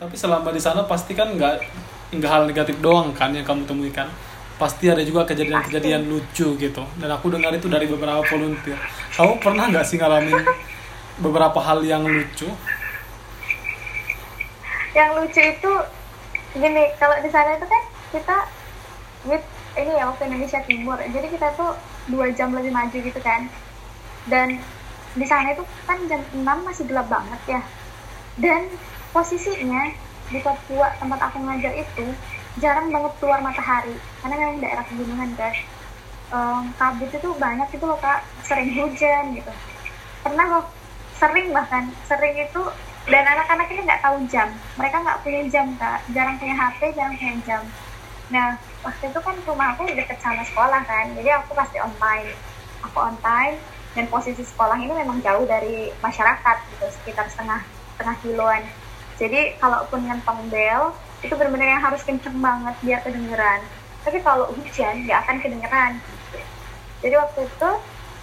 [0.00, 1.54] Tapi selama di sana pasti kan nggak
[2.16, 4.08] nggak hal negatif doang kan yang kamu temui kan.
[4.56, 6.82] Pasti ada juga kejadian-kejadian lucu gitu.
[6.96, 8.80] Dan aku dengar itu dari beberapa volunteer.
[9.12, 10.40] Kamu pernah nggak sih ngalamin
[11.20, 12.48] beberapa hal yang lucu?
[14.94, 15.72] yang lucu itu
[16.58, 18.36] gini kalau di sana itu kan kita
[19.26, 19.46] with
[19.78, 21.78] ini ya waktu Indonesia Timur jadi kita tuh
[22.10, 23.46] dua jam lebih maju gitu kan
[24.26, 24.58] dan
[25.14, 27.60] di sana itu kan jam 6 masih gelap banget ya
[28.42, 28.66] dan
[29.10, 29.90] posisinya
[30.30, 32.06] di Papua tempat aku ngajar itu
[32.62, 33.94] jarang banget keluar matahari.
[34.22, 35.54] Karena memang daerah pegunungan kan
[36.30, 38.22] um, kabut itu banyak itu loh kak.
[38.46, 39.52] Sering hujan gitu.
[40.22, 40.64] Pernah loh.
[41.18, 41.90] Sering bahkan.
[42.06, 42.62] Sering itu
[43.10, 44.48] dan anak-anak ini nggak tahu jam.
[44.78, 45.98] Mereka nggak punya jam kak.
[46.14, 47.62] Jarang punya HP jarang punya jam.
[48.30, 48.54] Nah
[48.86, 51.10] waktu itu kan rumah aku deket sama sekolah kan.
[51.18, 52.30] Jadi aku pasti on time
[52.80, 53.60] aku on time
[53.92, 56.86] dan posisi sekolah ini memang jauh dari masyarakat gitu.
[57.02, 57.60] Sekitar setengah
[57.94, 58.62] setengah kiloan
[59.20, 63.60] jadi kalaupun ngentong bel itu benar-benar yang harus kenceng banget biar kedengeran.
[64.00, 65.92] Tapi kalau hujan nggak akan kedengeran.
[66.00, 66.40] Gitu.
[67.04, 67.70] jadi waktu itu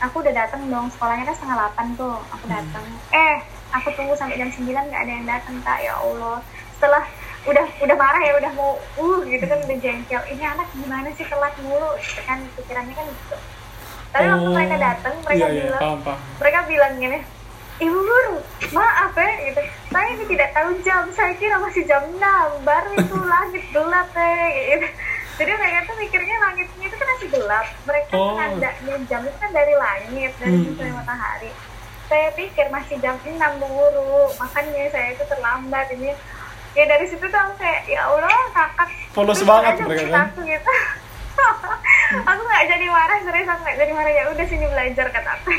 [0.01, 3.37] aku udah datang dong sekolahnya kan setengah delapan tuh aku datang eh
[3.73, 5.85] aku tunggu sampai jam 9 nggak ada yang datang kak.
[5.85, 6.41] Ya Allah.
[6.73, 7.05] Setelah
[7.45, 10.21] udah udah marah ya udah mau uh gitu kan udah jengkel.
[10.33, 11.93] Ini anak gimana sih telat mulu?
[12.01, 13.37] Gitu kan pikirannya kan gitu.
[14.07, 16.19] Tapi waktu Oh, mereka datang mereka iya, iya, bilang paham, paham.
[16.41, 17.19] mereka bilang gini
[17.77, 18.37] ibu guru
[18.71, 19.61] maaf ya gitu.
[19.87, 21.03] Saya ini tidak tahu jam.
[21.13, 22.17] Saya kira masih jam 6
[22.61, 24.87] baru itu langit gelap ya gitu.
[25.37, 27.65] Jadi mereka tuh mikirnya langitnya itu kan masih gelap.
[27.85, 28.33] Mereka Oh.
[28.33, 28.69] kan ada
[29.05, 30.73] jam itu kan dari langit dari Hmm.
[30.73, 31.51] dari matahari.
[32.07, 34.33] Saya pikir masih jam 6 Bu guru.
[34.35, 36.11] Makanya saya itu terlambat ini.
[36.73, 38.89] Ya dari situ tuh aku kayak ya Allah kakak.
[39.13, 40.25] Polos banget mereka kan.
[40.27, 40.73] aku gitu.
[42.07, 43.45] Aku nggak jadi marah serius.
[43.45, 44.09] Aku nggak jadi marah.
[44.09, 45.51] Ya udah sini belajar kata aku.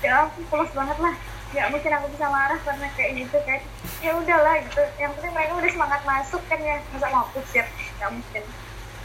[0.00, 1.14] Ya aku polos banget lah
[1.50, 3.60] nggak mungkin aku bisa marah karena kayak gitu kan.
[4.00, 4.82] Ya udahlah gitu.
[4.98, 6.76] Yang penting mereka udah semangat masuk kan ya.
[6.94, 7.66] Masa mau kusir
[7.98, 8.44] nggak mungkin.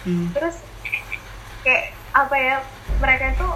[0.06, 0.30] Hmm.
[0.38, 0.62] terus
[1.66, 2.62] kayak apa ya
[3.02, 3.50] mereka itu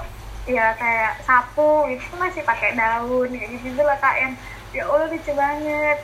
[0.50, 4.34] ya kayak sapu itu masih pakai daun kayak gitu gitu lah kak yang
[4.74, 5.98] ya allah lucu banget.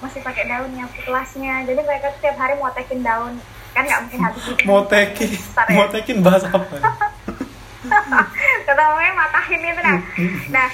[0.00, 3.36] Masih pakai daun nyapu kelasnya jadi mereka tuh tiap hari mau tekin daun.
[3.76, 4.64] Kan nggak mungkin habis gitu.
[4.64, 5.76] Motekin, Ntar ya.
[5.76, 6.76] motekin bahasa apa?
[8.66, 8.82] kata
[9.14, 9.98] matahin itu nah
[10.50, 10.68] nah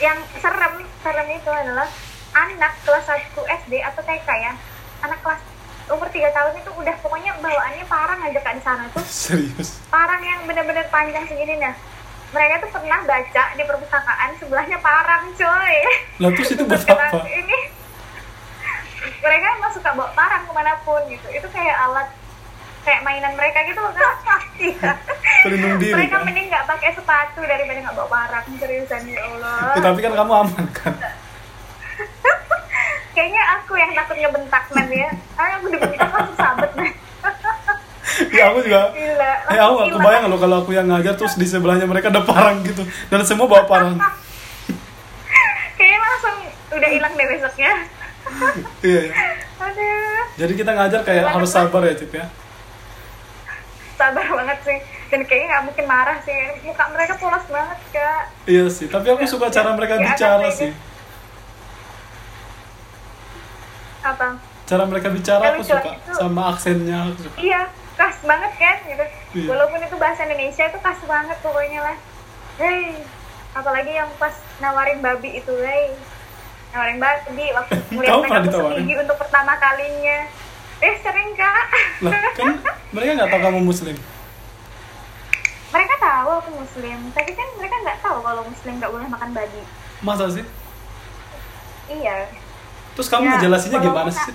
[0.00, 1.88] yang serem serem itu adalah
[2.36, 4.52] anak kelas 1 SD atau TK ya.
[5.04, 5.40] Anak kelas
[5.86, 9.04] umur 3 tahun itu udah pokoknya bawaannya parang aja kak di sana tuh.
[9.06, 9.80] Serius.
[9.88, 11.74] parang yang bener-bener panjang segini nah.
[12.34, 15.76] Mereka tuh pernah baca di perpustakaan sebelahnya parang coy.
[16.20, 17.22] Lah terus itu buat apa?
[17.22, 17.58] ini
[19.22, 21.26] mereka emang suka bawa parang ke mana pun gitu.
[21.30, 22.08] Itu kayak alat
[22.86, 24.14] kayak mainan mereka gitu loh kan
[24.56, 24.90] Iya.
[25.42, 26.24] Pelindung diri mereka kan?
[26.24, 30.32] mending nggak pakai sepatu daripada nggak bawa parang seriusan ya Allah Ya, tapi kan kamu
[30.38, 30.94] aman kan?
[33.12, 36.88] kayaknya aku yang takut ngebentak man ya ah aku dibentak langsung sabet man
[38.32, 38.94] Ya aku juga.
[38.94, 42.22] gila Eh aku gak kebayang loh kalau aku yang ngajar terus di sebelahnya mereka ada
[42.22, 43.98] parang gitu dan semua bawa parang.
[45.74, 46.36] kayaknya langsung
[46.70, 47.72] udah hilang deh besoknya
[48.80, 49.00] Iya.
[49.04, 49.22] iya.
[49.58, 52.24] aduh Jadi kita ngajar kayak harus sabar ya Cip ya.
[53.96, 58.64] Sabar banget sih dan kayaknya nggak mungkin marah sih muka mereka polos banget kak Iya
[58.68, 58.86] sih.
[58.86, 60.70] Tapi aku suka cara mereka Ya, bicara sih.
[64.02, 67.36] apa Cara mereka bicara aku suka itu- sama aksennya aku suka.
[67.38, 67.60] iya
[67.96, 69.04] khas banget kan gitu
[69.34, 69.46] Iya.
[69.48, 71.96] walaupun itu bahasa Indonesia itu khas banget pokoknya lah
[72.56, 72.98] hey
[73.52, 75.94] apalagi yang pas nawarin babi itu hey
[76.70, 80.18] nawarin babi waktu mulai mereka gigi untuk pertama kalinya
[80.78, 81.64] eh sering kak.
[82.00, 82.48] Lah kan
[82.90, 83.96] mereka nggak tahu kamu muslim.
[85.66, 89.60] mereka tahu aku muslim tapi kan mereka nggak tahu kalau muslim nggak boleh makan babi.
[89.98, 90.44] Masa sih?
[91.88, 92.26] iya.
[92.92, 94.32] Terus kamu Ya, ngejelasinnya kalau gimana sih?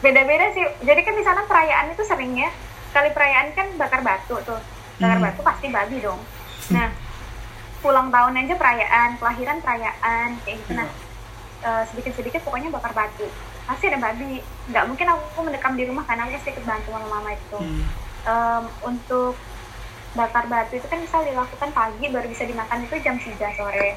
[0.00, 0.64] beda-beda sih.
[0.80, 2.48] Jadi kan di sana perayaan itu seringnya
[2.90, 4.60] kali perayaan kan bakar batu tuh.
[4.96, 5.26] Bakar Hmm.
[5.26, 6.20] batu pasti babi dong.
[6.70, 6.88] Nah
[7.80, 10.72] ulang tahun aja perayaan kelahiran perayaan kayak gitu.
[10.74, 10.88] Nah
[11.60, 13.26] eh, sedikit-sedikit pokoknya bakar batu
[13.68, 14.40] pasti ada babi.
[14.70, 17.58] Nggak mungkin aku mendekam di rumah karena aku pasti ikut bantu sama mama itu.
[17.58, 17.82] Hmm.
[18.20, 19.34] Em, untuk
[20.14, 23.94] bakar batu itu kan bisa dilakukan pagi baru bisa dimakan itu jam 3 sore.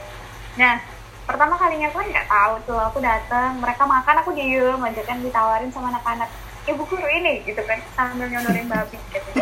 [0.61, 0.77] Nah
[1.23, 5.17] pertama kalinya aku kan nggak tahu tuh aku datang mereka makan aku diem aja kan
[5.23, 6.29] ditawarin sama anak-anak
[6.67, 9.41] ibu guru ini gitu kan sambil nyodorin babi gitu.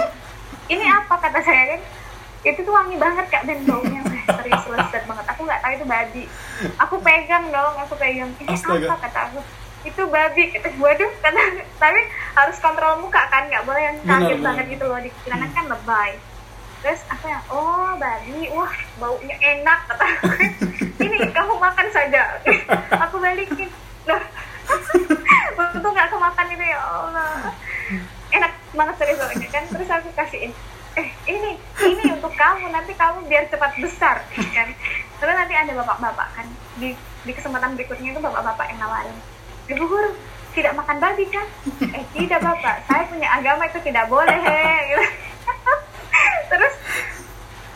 [0.72, 1.20] Ini apa?
[1.20, 1.82] kata saya kan.
[2.42, 4.02] Itu tuh wangi banget kak dan baunya.
[4.26, 5.26] Serius lezat banget.
[5.36, 6.24] Aku nggak tahu itu babi.
[6.88, 8.32] Aku pegang dong aku pegang.
[8.40, 8.88] Ini Astaga.
[8.88, 8.96] apa?
[9.04, 9.40] kata aku
[9.82, 10.44] itu babi.
[10.54, 11.42] Kata waduh kata
[11.82, 12.02] tapi
[12.38, 14.54] harus kontrol muka kan nggak boleh yang benar.
[14.54, 15.00] banget gitu loh.
[15.02, 16.12] Dikira kan lebay.
[16.82, 18.50] Terus aku yang oh babi.
[18.54, 20.06] Wah baunya enak kata
[21.06, 22.22] ini kamu makan saja.
[23.10, 23.70] Aku balikin.
[24.06, 24.22] Loh.
[25.58, 27.54] Aku tuh nggak kemakan itu ya Allah.
[28.32, 29.64] Enak banget serius soalnya kan.
[29.68, 30.54] Terus aku kasihin
[31.00, 32.70] eh ini ini untuk kamu.
[32.70, 34.70] Nanti kamu biar cepat besar kan.
[35.22, 36.48] Terus nanti ada bapak-bapak kan.
[36.78, 39.18] Di di kesempatan berikutnya itu bapak-bapak yang nawarin
[39.72, 40.12] ibu guru
[40.52, 41.48] tidak makan babi kan
[41.96, 42.84] eh tidak bapak.
[42.84, 44.36] Saya punya agama itu tidak boleh
[44.92, 45.06] gitu.
[46.52, 46.74] terus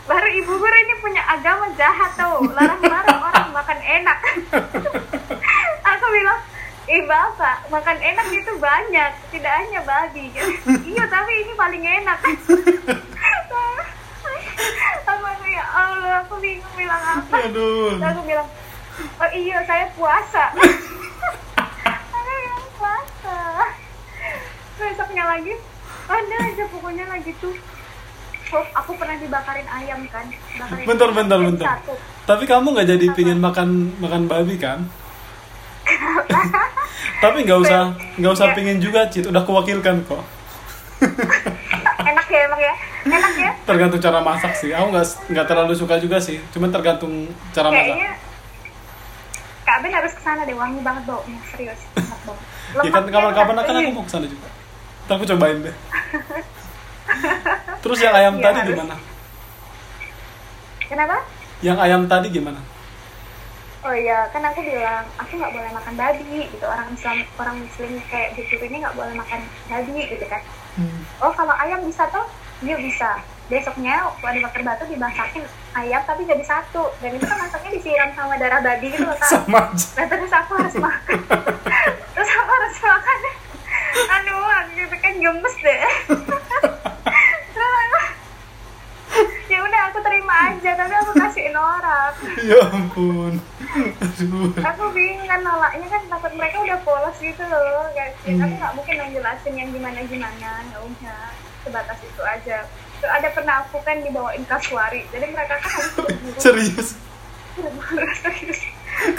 [0.04, 4.18] baru ibu guru ini punya agama jahat tuh larang-larang orang makan enak.
[5.96, 6.40] Aku bilang
[6.86, 9.10] eh bapak makan enak itu banyak.
[9.32, 10.28] Tidak hanya babi.
[10.36, 10.52] Gitu.
[10.92, 12.18] iya tapi ini paling enak.
[15.08, 17.48] Aku ya Allah aku bingung bilang apa.
[17.48, 17.96] Aduh.
[17.96, 18.44] Aku bilang
[18.96, 23.40] oh iya saya puasa aku bilang puasa
[24.78, 25.54] besoknya lagi
[26.06, 27.56] ada aja pokoknya lagi tuh
[28.46, 30.22] Oh, aku pernah dibakarin ayam kan
[30.54, 31.66] bakarin Bentar, ayam bentar, bentar.
[31.66, 31.98] satu.
[32.24, 34.86] Tapi kamu nggak jadi pingin makan makan babi kan?
[37.18, 38.54] Tapi nggak usah nggak usah Ya.
[38.54, 39.26] pingin juga, Cit.
[39.26, 40.22] Udah kewakilkan kok.
[42.06, 42.74] enak ya emang ya
[43.04, 44.70] enak ya Tergantung cara masak sih.
[44.70, 46.38] Aku nggak nggak terlalu suka juga sih.
[46.50, 47.82] Cuman tergantung cara masak.
[47.82, 48.10] kayaknya
[49.66, 52.46] Kak Ben harus ke sana deh wangi banget baunya serius enak banget
[52.78, 54.46] Ya kan kapan-kapan akan aku mau ke sana juga.
[55.06, 55.76] Ntar aku cobain deh.
[57.78, 58.70] Terus yang ayam Iya, tadi harus.
[58.74, 58.96] gimana?
[60.86, 61.16] kenapa
[61.58, 62.60] Yang ayam tadi gimana?
[63.80, 66.66] Oh iya, kan aku bilang aku nggak boleh makan babi gitu.
[66.66, 70.42] Orang Islam, orang Muslim kayak gitu ini nggak boleh makan babi gitu kan.
[71.22, 72.26] Oh kalau ayam bisa tuh,
[72.60, 73.22] dia bisa.
[73.46, 76.90] Besoknya waktu ada bakar batu dimasakin ayam tapi jadi satu.
[76.98, 79.30] Dan itu kan masaknya disiram sama darah babi gitu loh kan.
[79.38, 79.86] Sama aja.
[79.94, 81.18] Nah terus aku harus makan.
[82.18, 83.18] terus aku harus makan.
[83.96, 85.80] Aduh, aku kan gemes deh.
[87.46, 88.00] terus aku,
[89.46, 92.12] ya udah aku terima aja, tapi aku kasihin orang.
[92.42, 93.32] Ya ampun.
[93.98, 94.52] Aduh.
[94.54, 98.40] aku bingung kan nolaknya kan takut mereka udah polos gitu loh kayak Hmm.
[98.40, 100.34] aku nggak mungkin menjelasin yang gimana gimana
[100.66, 101.30] ya udah
[101.62, 102.66] sebatas itu aja
[102.96, 105.94] Terus ada pernah aku kan dibawain kasuari jadi mereka kan harus
[106.36, 106.88] Serius.
[108.16, 108.60] serius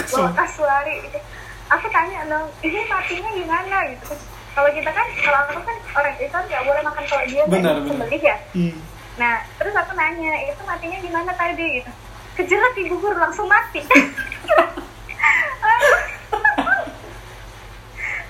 [0.10, 1.20] bawa kasuari gitu.
[1.68, 4.12] aku tanya dong ini matinya gimana gitu
[4.58, 8.22] kalau kita kan kalau aku kan orang Islam nggak boleh makan kalau dia Benar, sembelih
[8.26, 8.74] ya Hmm.
[9.18, 11.82] Nah, terus aku nanya, itu matinya gimana tadi?
[11.82, 11.90] Gitu.
[12.38, 13.82] Kejerat ibu guru langsung mati.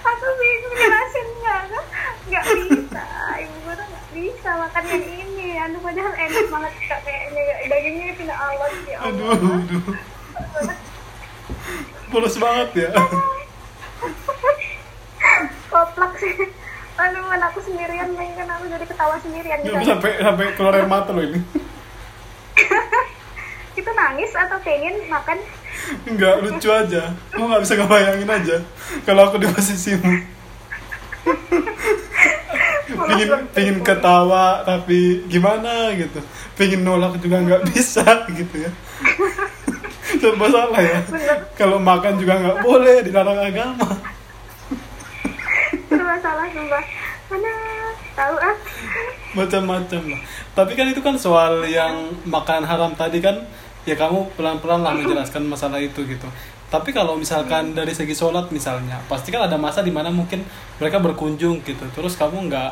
[0.07, 1.85] aku bingung jelasinnya, kan?
[2.27, 3.03] nggak bisa,
[3.43, 5.59] ibu guru nggak bisa makan yang ini.
[5.59, 9.59] Aduh, padahal enak banget kak kayaknya dagingnya tidak alot ya Aduh, Allah.
[9.59, 9.83] aduh.
[12.07, 12.89] Polos banget ya.
[15.67, 16.31] Koplak sih.
[16.95, 19.61] Aduh, mana aku sendirian, main kan aku jadi ketawa sendirian.
[19.61, 19.85] Ya, Gitu.
[19.85, 21.37] sampai sampai keluar air mata loh ini.
[23.77, 25.37] Itu nangis atau pengen makan
[26.03, 27.13] Enggak, lucu aja.
[27.37, 28.57] Lu nggak bisa ngebayangin aja.
[29.05, 30.09] Kalau aku di posisimu.
[33.07, 36.17] pingin, pingin ketawa, tapi gimana gitu.
[36.57, 38.71] Pingin nolak juga nggak bisa gitu ya.
[40.17, 40.99] Serba salah ya.
[41.53, 43.87] Kalau makan juga nggak boleh, dilarang agama.
[45.87, 46.83] itu masalah sumpah
[47.27, 47.51] mana
[48.11, 48.55] tahu ah
[49.37, 50.21] Macam-macam lah.
[50.57, 53.45] Tapi kan itu kan soal yang makanan haram tadi kan,
[53.85, 56.25] ya kamu pelan-pelan lah menjelaskan masalah itu gitu.
[56.67, 60.43] Tapi kalau misalkan dari segi sholat misalnya, pasti kan ada masa di mana mungkin
[60.83, 62.71] mereka berkunjung gitu, terus kamu nggak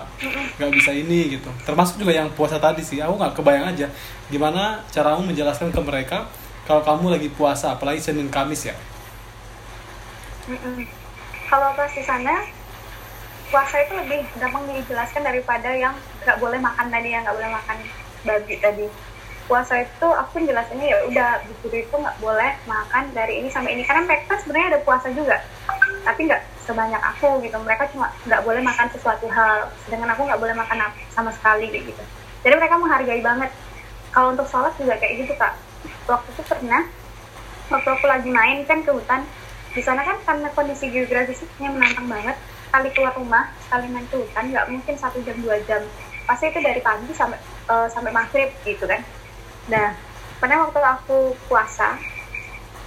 [0.59, 1.47] nggak bisa ini gitu.
[1.63, 3.87] Termasuk juga yang puasa tadi sih, aku nggak kebayang aja
[4.27, 6.27] gimana caramu menjelaskan ke mereka
[6.67, 8.75] kalau kamu lagi puasa, apalagi Senin Kamis ya.
[11.47, 12.43] Kalau pas di sana
[13.47, 15.95] puasa itu lebih gampang dijelaskan daripada yang
[16.25, 17.77] nggak boleh makan tadi yang nggak boleh makan
[18.25, 18.85] babi tadi.
[19.45, 21.29] Puasa itu aku jelasinnya ya udah
[21.61, 23.85] guru itu nggak boleh makan dari ini sampai ini.
[23.85, 25.37] Karena mereka sebenarnya ada puasa juga
[26.05, 27.57] tapi nggak sebanyak aku gitu.
[27.61, 32.03] Mereka cuma nggak boleh makan sesuatu hal sedangkan aku nggak boleh makan sama sekali gitu.
[32.41, 33.53] Jadi mereka menghargai banget.
[34.09, 35.53] Kalau untuk sholat juga kayak gitu kak.
[36.09, 36.81] Waktu itu pernah
[37.69, 39.25] waktu aku lagi main kan ke hutan
[39.73, 42.37] di sana kan karena kondisi geografisnya menantang banget
[42.69, 45.81] sekali keluar rumah sekali main ke hutan nggak mungkin satu jam dua jam
[46.25, 49.01] pasti itu dari pagi sampai eh, sampai maghrib gitu kan
[49.65, 49.93] nah
[50.35, 51.97] pernah waktu aku puasa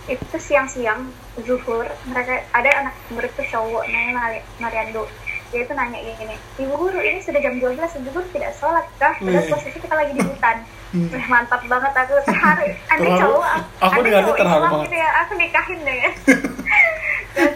[0.06, 5.04] itu siang-siang zuhur mereka ada anak murid tuh cowok namanya Mari- Mariando
[5.48, 9.12] dia itu nanya gini ibu guru ini sudah jam 12 ibu guru tidak sholat kah
[9.14, 9.50] padahal Wih.
[9.50, 11.12] posisi kita lagi di hutan Hmm.
[11.28, 13.20] Mantap banget aku terharu Terharu.
[13.20, 13.44] cowok
[13.78, 14.80] Aku andai dengarnya cowok terharu banget.
[14.80, 16.10] gitu ya aku nikahin deh ya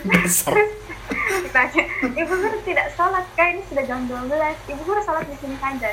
[0.04, 0.56] Dasar.
[1.40, 4.28] Ditanya ibu guru tidak sholat kah ini sudah jam 12
[4.68, 5.88] ibu guru sholat di sini saja.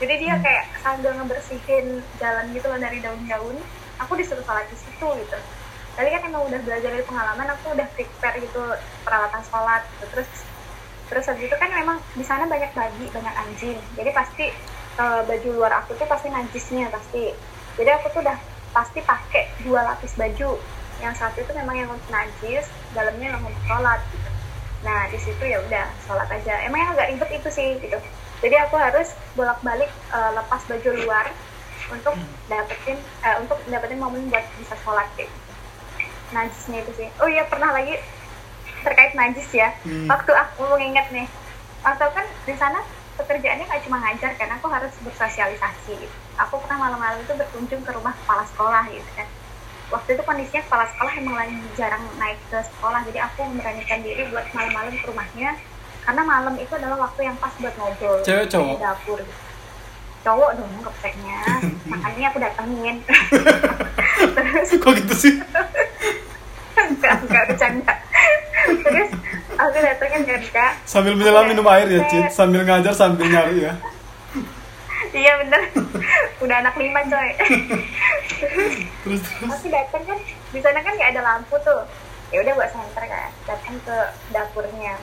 [0.00, 0.42] Jadi dia Hmm.
[0.42, 3.56] kayak sambil ngebersihin jalan gitu loh dari daun-daun.
[4.00, 5.38] Aku disuruh sholat di situ gitu.
[5.94, 8.62] Tadi kan emang udah belajar dari pengalaman aku udah prepare gitu
[9.04, 10.06] peralatan sholat gitu.
[10.16, 10.28] terus
[11.10, 13.78] terus habis itu kan memang di sana banyak babi banyak anjing.
[13.94, 14.46] Jadi pasti
[14.96, 17.36] eh, baju luar aku tuh pasti najisnya pasti.
[17.76, 18.38] Jadi aku tuh udah
[18.72, 20.56] pasti pakai dua lapis baju.
[21.04, 22.64] Yang satu itu memang yang untuk najis
[22.96, 24.39] dalamnya yang untuk sholat gitu
[24.80, 26.64] nah di situ ya udah sholat aja.
[26.64, 27.98] Emang yang agak ribet itu sih gitu.
[28.40, 31.26] Jadi aku harus bolak balik lepas baju luar
[31.90, 32.14] untuk
[32.46, 35.32] dapetin eh, untuk dapetin momen buat bisa sholat gitu.
[36.32, 37.08] Najisnya itu sih.
[37.20, 37.98] Oh iya pernah lagi
[38.80, 39.68] terkait najis ya.
[39.84, 40.08] Hmm.
[40.08, 41.28] waktu aku mengingat nih
[41.84, 42.80] waktu kan di sana
[43.20, 45.92] pekerjaannya nggak cuma ngajar kan aku harus bersosialisasi.
[46.00, 46.16] Gitu.
[46.40, 49.28] aku pernah malam-malam itu berkunjung ke rumah kepala sekolah gitu kan
[49.90, 54.22] waktu itu kondisinya kepala sekolah emang lagi jarang naik ke sekolah jadi aku memberanikan diri
[54.30, 55.50] buat malam-malam ke rumahnya
[56.00, 58.70] karena malam itu adalah waktu yang pas buat ngobrol Cewek, cowok?
[58.70, 59.18] di dapur.
[59.20, 59.34] Gitu.
[60.20, 61.38] cowok dong kepeknya
[61.90, 62.96] makanya aku datengin.
[64.36, 65.34] Terus kok gitu sih?
[66.76, 67.94] Enggak enggak bercanda.
[68.84, 69.10] Terus
[69.56, 72.28] aku datengin kak sambil menyelam minum air ya Cid.
[72.32, 73.72] sambil ngajar sambil nyari ya
[75.14, 75.62] iya bener.
[76.44, 77.30] Udah anak lima coy.
[79.04, 79.50] Terus terus?
[79.52, 80.18] Aku datang kan?
[80.52, 81.84] Di sana kan nggak ada lampu tuh.
[82.30, 83.30] Ya udah buat center kan.
[83.44, 83.96] Datang ke
[84.30, 84.96] dapurnya.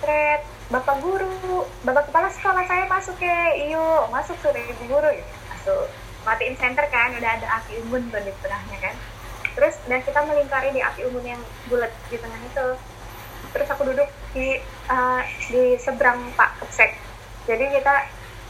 [0.00, 3.52] Tret, bapak guru bapak kepala sekolah saya masuk ya.
[3.58, 5.10] Iyo masuk suruh ibu guru.
[5.12, 5.92] Ya masuk.
[6.24, 8.94] Matiin center kan udah ada api unggun tuh di tengahnya kan.
[9.54, 12.68] Terus dan kita melingkari di api unggun yang bulat di tengah itu.
[13.52, 14.56] Terus aku duduk di
[14.88, 15.22] eh,
[15.52, 17.04] di seberang pak kepsek
[17.44, 17.94] jadi kita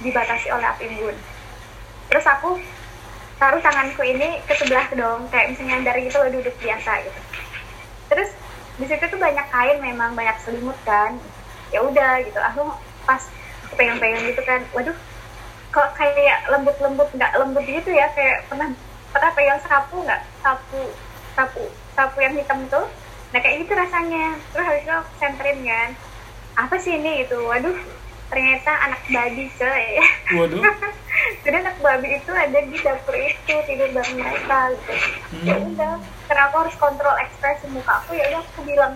[0.02, 1.16] dibatasi oleh api unggun
[2.10, 2.58] terus aku
[3.38, 7.20] taruh tanganku ini ke sebelah dong kayak misalnya dari itu lo duduk biasa gitu.
[8.08, 8.30] Terus
[8.78, 11.18] di situ tuh banyak kain memang banyak selimut kan.
[11.74, 12.70] Ya udah gitu aku
[13.04, 13.20] pas
[13.66, 14.94] aku pegang-pegang gitu kan waduh
[15.74, 18.06] kok kayak lembut-lembut nggak lembut gitu ya?
[18.14, 18.70] Kayak pernah
[19.10, 20.22] pernah pegang sapu nggak?
[20.40, 20.80] Sapu
[21.34, 21.62] sapu
[21.98, 22.86] sapu yang hitam tuh
[23.34, 24.38] nah kayak gitu rasanya.
[24.54, 25.90] Terus habis itu aku senterin kan
[26.54, 27.26] apa sih ini?
[27.26, 27.34] Gitu.
[27.42, 27.74] Waduh
[28.30, 29.86] ternyata anak babi coy
[30.40, 30.62] waduh
[31.44, 34.92] jadi anak babi itu ada di dapur itu tidur bareng mereka gitu
[35.44, 35.94] ya udah
[36.26, 38.94] karena aku harus kontrol ekspresi muka aku ya udah aku bilang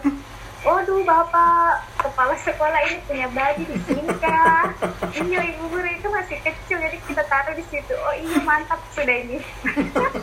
[0.67, 4.67] Waduh bapak kepala sekolah ini punya babi di sini kah?
[5.15, 7.95] Iya ibu guru itu masih kecil jadi kita taruh di situ.
[7.95, 9.39] Oh iya mantap sudah ini.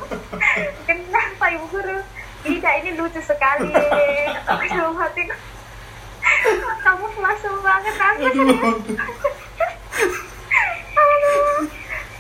[0.88, 2.04] Kenapa ibu guru?
[2.44, 3.72] Tidak ini lucu sekali.
[4.44, 5.24] Aku hati
[6.86, 8.48] kamu langsung banget aku aduh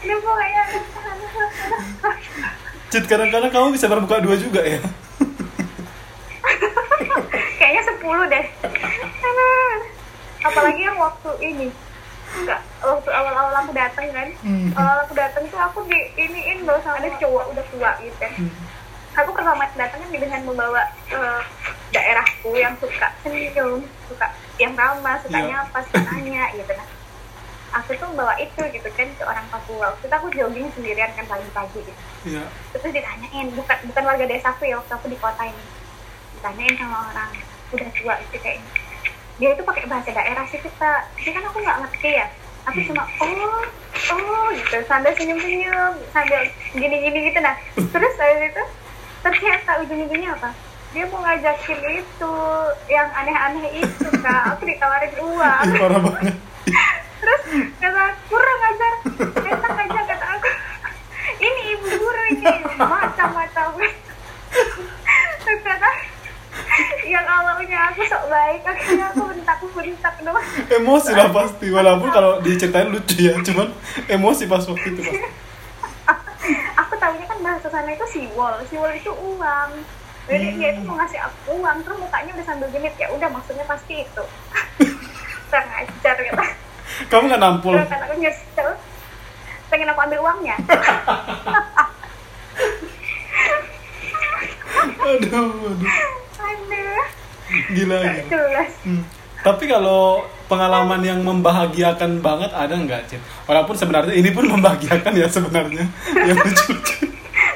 [0.06, 0.64] Aduh, pokoknya
[2.94, 4.80] Cid kadang-kadang kamu bisa berbuka dua juga ya.
[7.60, 8.46] Kayaknya 10 deh.
[10.46, 11.68] Apalagi yang waktu ini.
[12.38, 14.30] Enggak waktu awal-awal aku datang kan.
[14.46, 14.70] Hmm.
[14.78, 18.16] awal aku datang tuh aku di iniin loh sama ada cowok udah tua gitu.
[18.22, 18.32] Kan
[19.16, 21.42] aku pertama datang kan dengan membawa eh,
[21.90, 24.28] daerahku yang suka senyum suka
[24.60, 25.48] yang ramah suka Iya.
[25.52, 26.88] nyapa suka nanya gitu nah.
[27.76, 29.92] Aku tuh membawa itu gitu kan ke orang Papua.
[29.92, 32.02] Waktu itu aku jogging sendirian kan pagi-pagi gitu.
[32.24, 32.48] Iya.
[32.72, 35.64] Terus ditanyain bukan bukan warga desaku ya waktu aku di kota ini.
[36.40, 37.32] Ditanyain sama orang
[37.76, 38.72] udah tua gitu kayaknya.
[39.36, 42.28] Dia itu pakai bahasa daerah sih kita tapi kan aku nggak ngerti ya.
[42.72, 43.60] Aku cuma oh
[44.16, 44.78] oh gitu.
[44.88, 46.42] Sambil senyum senyum sambil
[46.72, 47.60] gini gini gitu nah.
[47.76, 48.64] Terus habis itu
[49.26, 50.50] ternyata ujung-ujungnya apa?
[50.94, 52.36] Dia mau ngajakin itu
[52.88, 54.56] yang aneh-aneh itu kak.
[54.56, 55.62] Aku ditawarin uang.
[55.66, 56.36] Ih, parah banget.
[57.20, 57.42] Terus
[57.82, 58.94] kata kurang ajar.
[59.34, 60.50] Enak aja kata aku.
[61.42, 62.54] Ini ibu guru ini.
[62.78, 63.68] Macam-macam.
[65.42, 65.90] Terus kata
[67.06, 70.48] yang awalnya aku sok baik akhirnya aku bentak bentak doang.
[70.70, 71.68] Emosi lah pasti.
[71.74, 73.74] Walaupun kalau diceritain lucu ya cuman
[74.06, 75.18] emosi pas waktu itu aku
[77.06, 78.54] tahunya kan bahasa sana itu siwol.
[78.66, 79.72] Siwol itu uang.
[80.26, 82.98] Jadi dia itu mau ngasih aku uang terus mukanya udah sambil genit.
[82.98, 84.24] Ya udah maksudnya pasti itu.
[85.54, 86.46] Kurang ajar kata
[87.12, 88.70] kamu nggak terus kata aku nyesel.
[89.70, 90.58] Pengen aku ambil uangnya.
[95.06, 95.86] Aduh aduh.
[96.42, 97.06] Aduh.
[97.78, 98.74] Gila gitu jelas.
[98.82, 99.06] Hmm.
[99.46, 103.22] Tapi kalau pengalaman yang membahagiakan banget ada nggak, Cid?
[103.46, 105.86] Walaupun sebenarnya ini pun membahagiakan ya sebenarnya.
[106.18, 106.96] Yang lucu-lucu.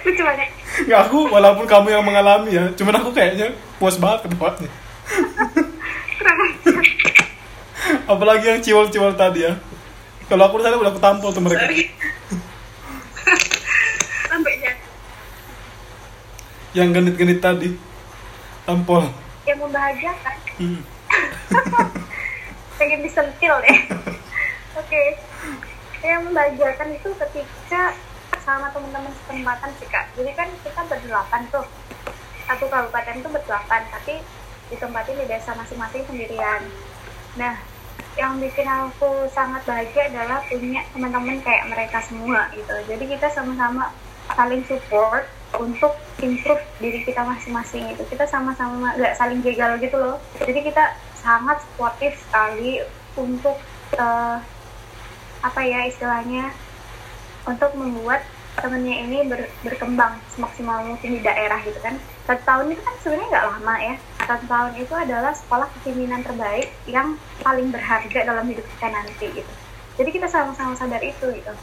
[0.05, 0.49] lucu banget
[0.85, 2.69] Nggak aku, walaupun kamu yang mengalami ya.
[2.77, 3.49] Cuman aku kayaknya
[3.81, 4.37] puas banget ajar
[8.05, 9.57] Apalagi yang ciwol-ciwol tadi ya.
[10.29, 11.65] Kalau aku di sana udah aku tampol tuh mereka.
[14.29, 14.53] sampai
[16.77, 17.69] Yang genit-genit tadi.
[18.69, 19.09] Tampol.
[19.49, 20.98] yang membahagiakan Hmm.
[22.79, 23.79] pengen disentil deh.
[24.79, 25.03] Oke.
[25.99, 27.93] Yang membahagiakan itu ketika
[28.45, 30.09] sama teman-teman setempatan sih kak.
[30.15, 31.65] Jadi kan kita berdelapan tuh.
[32.49, 34.23] Satu kabupaten tuh berdelapan tapi
[34.73, 36.65] ditempatin di desa masing-masing sendirian.
[37.37, 37.59] Nah
[38.17, 42.73] yang bikin aku sangat bahagia adalah punya teman-teman kayak mereka semua gitu.
[42.89, 43.93] Jadi kita sama-sama
[44.33, 48.03] saling support untuk improve diri kita masing-masing itu.
[48.05, 50.17] Kita sama-sama nggak saling jegal gitu loh.
[50.37, 52.83] Jadi kita sangat supportive sekali
[53.17, 53.57] untuk
[53.97, 54.37] uh,
[55.39, 56.51] apa ya istilahnya
[57.47, 58.21] untuk membuat
[58.59, 61.95] temennya ini ber, berkembang semaksimal mungkin di daerah gitu kan.
[62.27, 63.95] Satu tahun itu kan sebenarnya nggak lama ya.
[64.27, 69.51] Satu tahun itu adalah sekolah kepemimpinan terbaik yang paling berharga dalam hidup kita nanti gitu.
[69.99, 71.53] Jadi kita sama-sama sadar itu gitu.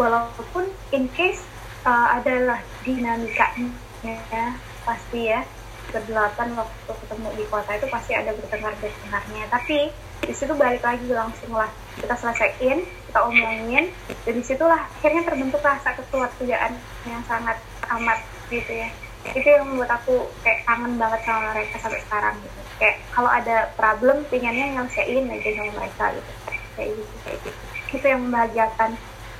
[0.00, 1.44] Walaupun in case
[1.84, 3.72] uh, adalah dinamikanya
[4.04, 4.46] ya
[4.84, 5.42] pasti ya.
[5.90, 9.44] Berdelapan waktu ketemu di kota itu pasti ada bertengkar bertengkarnya.
[9.50, 9.90] Tapi
[10.22, 11.70] di situ balik lagi langsung lah.
[11.98, 13.90] Kita selesaiin kita omongin
[14.22, 16.78] dan di situlah akhirnya terbentuk rasa kekeluargaan
[17.10, 17.58] yang sangat
[17.90, 18.88] amat gitu ya.
[19.34, 22.60] Itu yang membuat aku kayak kangen banget sama mereka sampai sekarang gitu.
[22.78, 26.32] Kayak kalau ada problem pinginnya nyelesain aja sama mereka gitu.
[26.78, 27.60] Kayak gitu kayak gitu.
[27.90, 28.90] Itu yang membahagiakan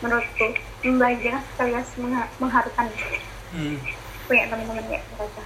[0.01, 0.47] menurutku
[0.81, 1.91] membahagiakan sekaligus
[2.41, 2.87] mengharukan
[3.53, 3.77] hmm.
[4.25, 5.43] punya teman-teman ya mereka.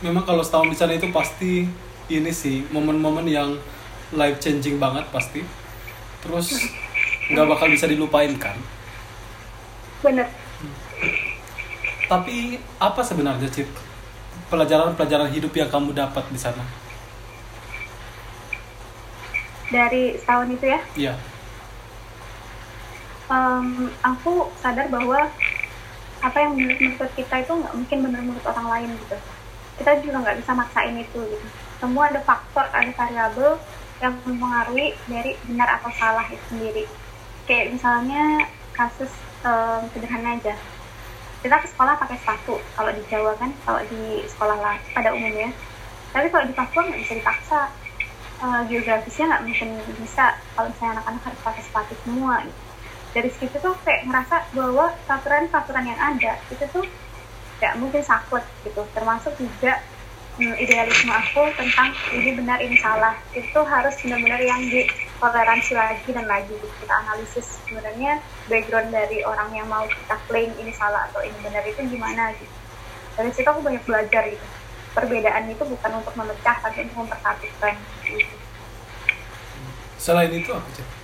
[0.00, 1.68] Memang kalau setahun di sana itu pasti
[2.08, 3.60] ini sih momen-momen yang
[4.16, 5.44] life changing banget pasti.
[6.24, 6.56] Terus
[7.28, 8.56] nggak bakal bisa dilupain kan?
[10.00, 10.28] Bener.
[12.08, 13.68] Tapi apa sebenarnya Cip
[14.48, 16.64] pelajaran-pelajaran hidup yang kamu dapat di sana?
[19.68, 20.80] Dari setahun itu ya?
[20.96, 21.14] Iya
[23.28, 25.28] um, aku sadar bahwa
[26.18, 29.16] apa yang menurut kita itu nggak mungkin benar menurut orang lain gitu.
[29.78, 31.46] Kita juga nggak bisa maksain itu gitu.
[31.78, 33.54] Semua ada faktor ada variabel
[34.02, 36.84] yang mempengaruhi dari benar atau salah itu sendiri.
[37.46, 39.10] Kayak misalnya kasus
[39.46, 40.58] um, sederhana aja.
[41.38, 45.54] Kita ke sekolah pakai sepatu kalau di Jawa kan kalau di sekolah lah pada umumnya.
[46.10, 47.60] Tapi kalau di Papua nggak bisa dipaksa.
[48.38, 50.34] Uh, geografisnya nggak mungkin bisa.
[50.54, 52.67] Kalau misalnya anak-anak harus pakai sepatu semua gitu.
[53.16, 56.84] Dari situ tuh kayak ngerasa bahwa peraturan-peraturan yang ada itu tuh
[57.58, 58.84] nggak mungkin sakut gitu.
[58.92, 59.80] Termasuk juga
[60.36, 63.16] hmm, idealisme aku tentang ini benar ini salah.
[63.32, 66.52] Itu harus benar-benar yang ditoleransi lagi dan lagi.
[66.52, 71.64] Kita analisis sebenarnya background dari orang yang mau kita klaim ini salah atau ini benar
[71.64, 72.56] itu gimana gitu.
[73.18, 74.46] Dari situ aku banyak belajar gitu.
[74.92, 78.36] Perbedaan itu bukan untuk memecah tapi untuk mempersatukan gitu.
[79.98, 80.97] selain itu apa sih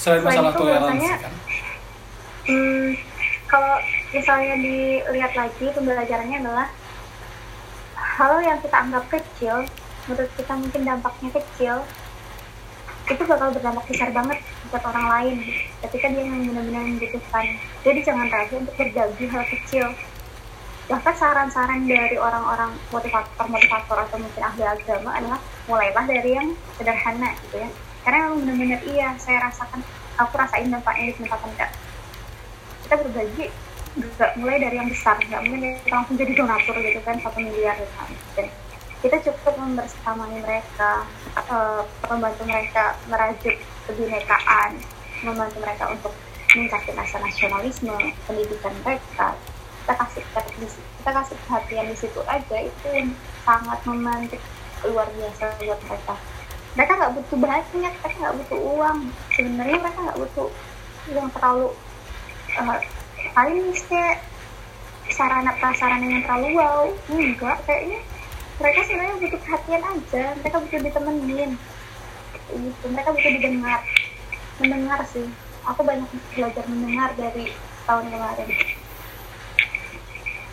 [0.00, 1.32] selain, masalah toleransi kan?
[2.48, 2.88] hmm,
[3.44, 3.74] kalau
[4.16, 6.68] misalnya dilihat lagi pembelajarannya adalah
[8.00, 9.68] hal yang kita anggap kecil
[10.08, 11.76] menurut kita mungkin dampaknya kecil
[13.10, 14.38] itu bakal berdampak besar banget
[14.70, 15.36] buat orang lain.
[15.82, 17.46] Ketika dia yang benar-benar membutuhkan
[17.82, 19.86] jadi jangan ragu untuk berbagi hal kecil.
[20.86, 27.66] Bahkan saran-saran dari orang-orang motivator-motivator atau mungkin ahli agama adalah mulailah dari yang sederhana gitu
[27.66, 27.70] ya
[28.02, 29.80] karena memang benar-benar iya saya rasakan
[30.16, 31.70] aku rasain dampaknya di tempat enggak.
[32.86, 33.46] Kita berbagi
[33.90, 37.74] nggak mulai dari yang besar nggak mungkin kita langsung jadi donatur gitu kan satu miliar
[37.74, 37.90] gitu
[38.38, 38.46] kan
[39.02, 41.08] kita cukup membersamai mereka
[41.50, 43.56] uh, membantu mereka merajut
[43.88, 44.78] kebinekaan
[45.24, 46.12] membantu mereka untuk
[46.52, 49.32] meningkatkan rasa nasionalisme pendidikan mereka.
[49.80, 50.22] Kita kasih
[51.00, 53.10] kita kasih perhatian di situ aja itu yang
[53.46, 54.42] sangat memantik
[54.84, 56.14] luar biasa buat mereka
[56.78, 58.98] mereka nggak butuh banyak mereka nggak butuh uang.
[59.34, 60.48] Sebenarnya mereka nggak butuh
[61.10, 61.68] yang terlalu
[62.54, 62.78] uh,
[63.34, 63.58] paling
[63.90, 64.22] kayak
[65.10, 66.86] sarana prasarana yang terlalu wow.
[67.10, 67.98] Enggak kayaknya
[68.60, 70.24] mereka sebenarnya butuh perhatian aja.
[70.38, 71.50] Mereka butuh ditemenin.
[72.50, 73.80] Gitu mereka butuh didengar.
[74.62, 75.26] Mendengar sih.
[75.66, 77.52] Aku banyak belajar mendengar dari
[77.84, 78.48] tahun kemarin.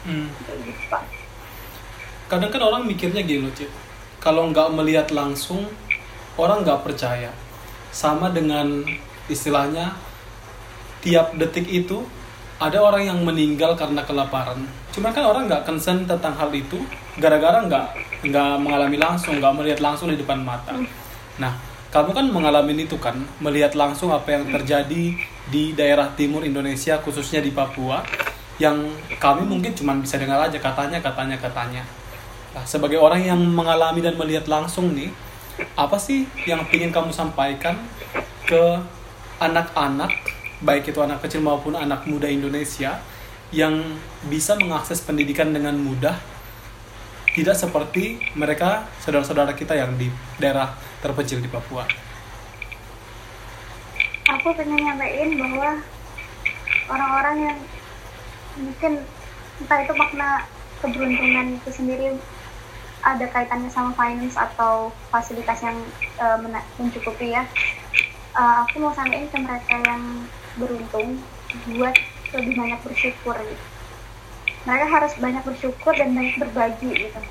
[0.07, 0.31] Hmm.
[0.63, 1.03] gitu, Pak.
[2.31, 3.67] kadang kan orang mikirnya gini loh Cip.
[4.23, 5.67] Kalau nggak melihat langsung
[6.37, 7.33] orang nggak percaya
[7.89, 8.85] sama dengan
[9.27, 9.97] istilahnya
[11.01, 12.05] tiap detik itu
[12.57, 14.65] ada orang yang meninggal karena kelaparan.
[14.89, 16.81] Cuman kan orang nggak concern tentang hal itu,
[17.21, 17.87] gara-gara nggak
[18.25, 20.73] nggak mengalami langsung, nggak melihat langsung di depan mata.
[21.37, 21.53] Nah,
[21.93, 25.13] kamu kan mengalami itu kan, melihat langsung apa yang terjadi
[25.47, 28.01] di daerah timur Indonesia, khususnya di Papua,
[28.57, 28.89] yang
[29.21, 31.85] kami mungkin cuma bisa dengar aja katanya, katanya, katanya.
[32.57, 35.13] Nah, sebagai orang yang mengalami dan melihat langsung nih,
[35.77, 37.77] apa sih yang ingin kamu sampaikan
[38.45, 38.81] ke
[39.41, 40.13] anak-anak
[40.61, 42.97] baik itu anak kecil maupun anak muda Indonesia
[43.53, 43.79] yang
[44.27, 46.17] bisa mengakses pendidikan dengan mudah
[47.37, 50.09] tidak seperti mereka saudara-saudara kita yang di
[50.41, 50.73] daerah
[51.05, 51.85] terpencil di Papua.
[54.27, 55.77] Aku pengen nyampein bahwa
[56.89, 57.59] orang-orang yang
[58.57, 58.93] mungkin
[59.61, 60.29] entah itu makna
[60.81, 62.17] keberuntungan itu sendiri
[63.07, 65.77] ada kaitannya sama finance atau fasilitas yang
[66.19, 66.35] uh,
[66.75, 67.47] mencukupi ya?
[68.35, 70.03] Uh, aku mau sampaikan ke mereka yang
[70.59, 71.23] beruntung
[71.71, 71.95] buat
[72.35, 73.65] lebih banyak bersyukur gitu.
[74.67, 77.21] mereka harus banyak bersyukur dan banyak berbagi gitu.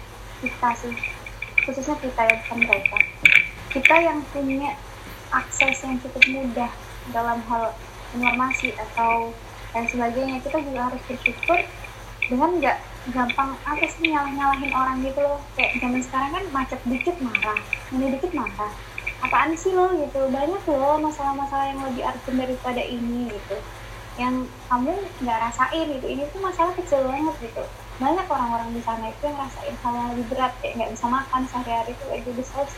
[0.40, 0.94] Kita sih
[1.68, 2.98] khususnya kita ya bukan mereka.
[3.76, 4.72] Kita yang punya
[5.36, 6.72] akses yang cukup mudah
[7.12, 7.76] dalam hal
[8.16, 9.36] informasi atau
[9.76, 11.60] dan sebagainya kita juga harus bersyukur
[12.32, 12.78] dengan nggak
[13.14, 15.38] gampang apa sih nyalah nyalahin orang gitu loh?
[15.55, 17.61] Kayak zaman sekarang kan macet dikit marah
[17.95, 18.73] ini dikit marah.
[19.23, 20.27] Apaan sih lo gitu?
[20.29, 23.57] Banyak loh masalah-masalah yang lebih urgent daripada ini gitu.
[24.19, 24.92] Yang kamu
[25.23, 26.07] nggak rasain gitu.
[26.07, 27.62] Ini tuh masalah kecil banget gitu.
[27.97, 31.42] Banyak orang-orang di sana itu yang rasain hal yang lebih berat kayak nggak bisa makan
[31.49, 32.69] sehari-hari itu kayak udah susah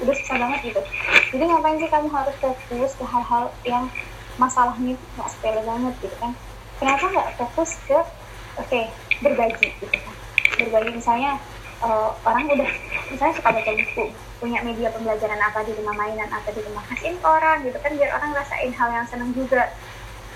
[0.00, 0.80] udah susah banget gitu.
[1.34, 3.84] Jadi ngapain sih kamu harus fokus ke hal-hal yang
[4.40, 6.32] masalahnya nggak sepele banget gitu kan?
[6.78, 8.08] Kenapa nggak fokus ke oke
[8.64, 8.88] okay,
[9.22, 10.14] berbagi gitu kan.
[10.58, 11.38] Berbagi misalnya
[11.82, 12.70] uh, orang udah
[13.10, 14.06] misalnya suka baca buku
[14.38, 17.90] punya media pembelajaran apa di rumah mainan apa di rumah kasihin ke orang gitu kan
[17.98, 19.74] biar orang rasain hal yang seneng juga.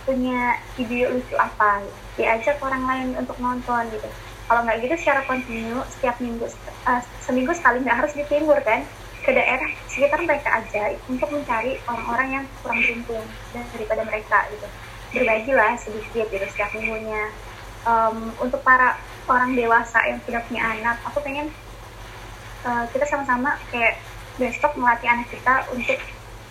[0.03, 1.99] Punya video lucu apa gitu.
[2.19, 4.11] diajak orang lain untuk nonton gitu.
[4.51, 6.51] Kalau nggak gitu secara kontinu setiap minggu
[6.91, 8.83] uh, seminggu sekali nggak harus di timur kan.
[9.23, 13.23] Ke daerah sekitar mereka aja untuk mencari orang-orang yang kurang beruntung
[13.55, 14.67] daripada mereka gitu.
[15.15, 17.31] Berbagilah sedikit gitu setiap minggunya
[17.87, 18.99] um, untuk para
[19.31, 21.49] orang dewasa yang sudah punya anak aku pengen
[22.67, 23.99] uh, kita sama-sama kayak
[24.41, 25.99] besok melatih anak kita untuk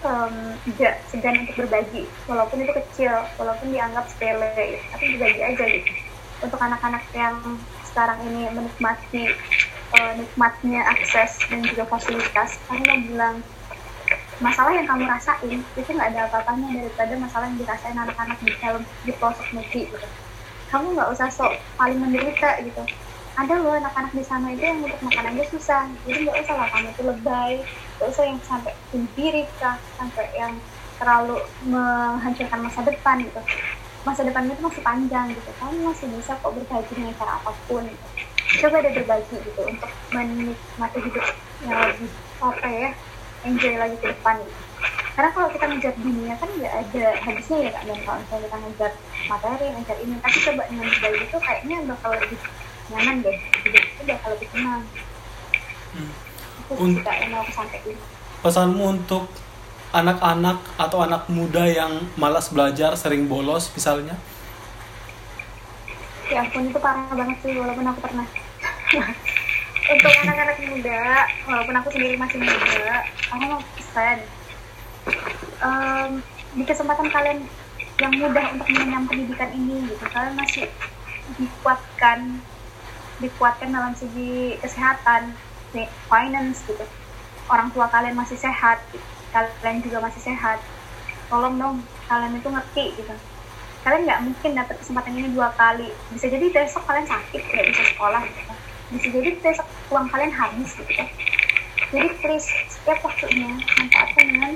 [0.06, 2.06] um, tidak segan untuk berbagi.
[2.30, 5.91] Walaupun itu kecil walaupun dianggap sepele tapi berbagi aja gitu.
[6.41, 7.38] Untuk anak-anak yang
[7.86, 9.36] sekarang ini menikmati
[10.00, 13.36] uh, nikmatnya akses dan juga fasilitas aku mau bilang
[14.41, 18.82] masalah yang kamu rasain itu nggak ada apa-apanya daripada masalah yang dirasain anak-anak di dalam
[19.06, 20.08] di pelosok negeri gitu
[20.72, 22.84] kamu nggak usah sok paling menderita gitu.
[23.40, 25.84] Ada loh anak-anak di sana itu yang untuk makan aja susah.
[26.06, 27.54] Jadi nggak usah lah kamu itu lebay.
[27.98, 30.54] Nggak usah yang sampai bunuh diri kah sampai yang
[31.00, 33.42] terlalu menghancurkan masa depan gitu.
[34.08, 35.52] Masa depan itu masih panjang gitu.
[35.60, 38.08] Kamu masih bisa kok berbagi dengan cara apa pun gitu.
[38.62, 41.26] coba deh berbagi gitu untuk menikmati hidup
[41.64, 42.12] yang lebih
[42.44, 42.90] apa ya
[43.48, 44.61] enjoy lagi ke depan gitu
[45.12, 47.84] karena kalau kita ngejar dunia kan nggak ada habisnya ya kak.
[47.84, 48.91] Dan kalau misalnya kita ngejar
[49.28, 52.39] materi ngejar ini tapi coba dengan berbagi itu kayaknya bakal lebih
[52.91, 53.38] nyaman deh.
[53.62, 54.84] Hidup itu bakal lebih tenang.
[55.91, 56.12] Hmm.
[56.72, 57.44] itu sih yang mau
[58.41, 59.28] pesanmu untuk
[59.91, 64.15] anak-anak atau anak muda yang malas belajar sering bolos misalnya?
[66.32, 68.28] Ya ampun itu parah banget sih walaupun aku pernah.
[69.82, 74.24] Untuk anak-anak muda walaupun aku sendiri masih muda aku mau pesan
[75.62, 76.19] um,
[76.58, 77.39] di kesempatan kalian
[78.02, 80.65] yang mudah untuk mengenyam pendidikan ini gitu kalian masih
[81.38, 82.41] dikuatkan
[83.21, 85.38] dikuatkan dalam segi kesehatan
[86.10, 86.84] finance gitu.
[87.47, 88.82] Orang tua kalian masih sehat
[89.32, 90.60] kalian juga masih sehat.
[91.32, 91.78] Tolong dong
[92.10, 93.13] kalian itu ngerti gitu.
[93.82, 95.93] Kalian nggak mungkin dapat kesempatan ini dua kali.
[96.12, 98.54] Bisa jadi besok kalian sakit nggak bisa sekolah gitu.
[98.91, 101.06] Bisa jadi besok uang kalian habis gitu.
[101.91, 104.54] Jadi please setiap waktunya manfaatkan dengan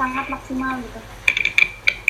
[0.00, 1.00] sangat maksimal gitu.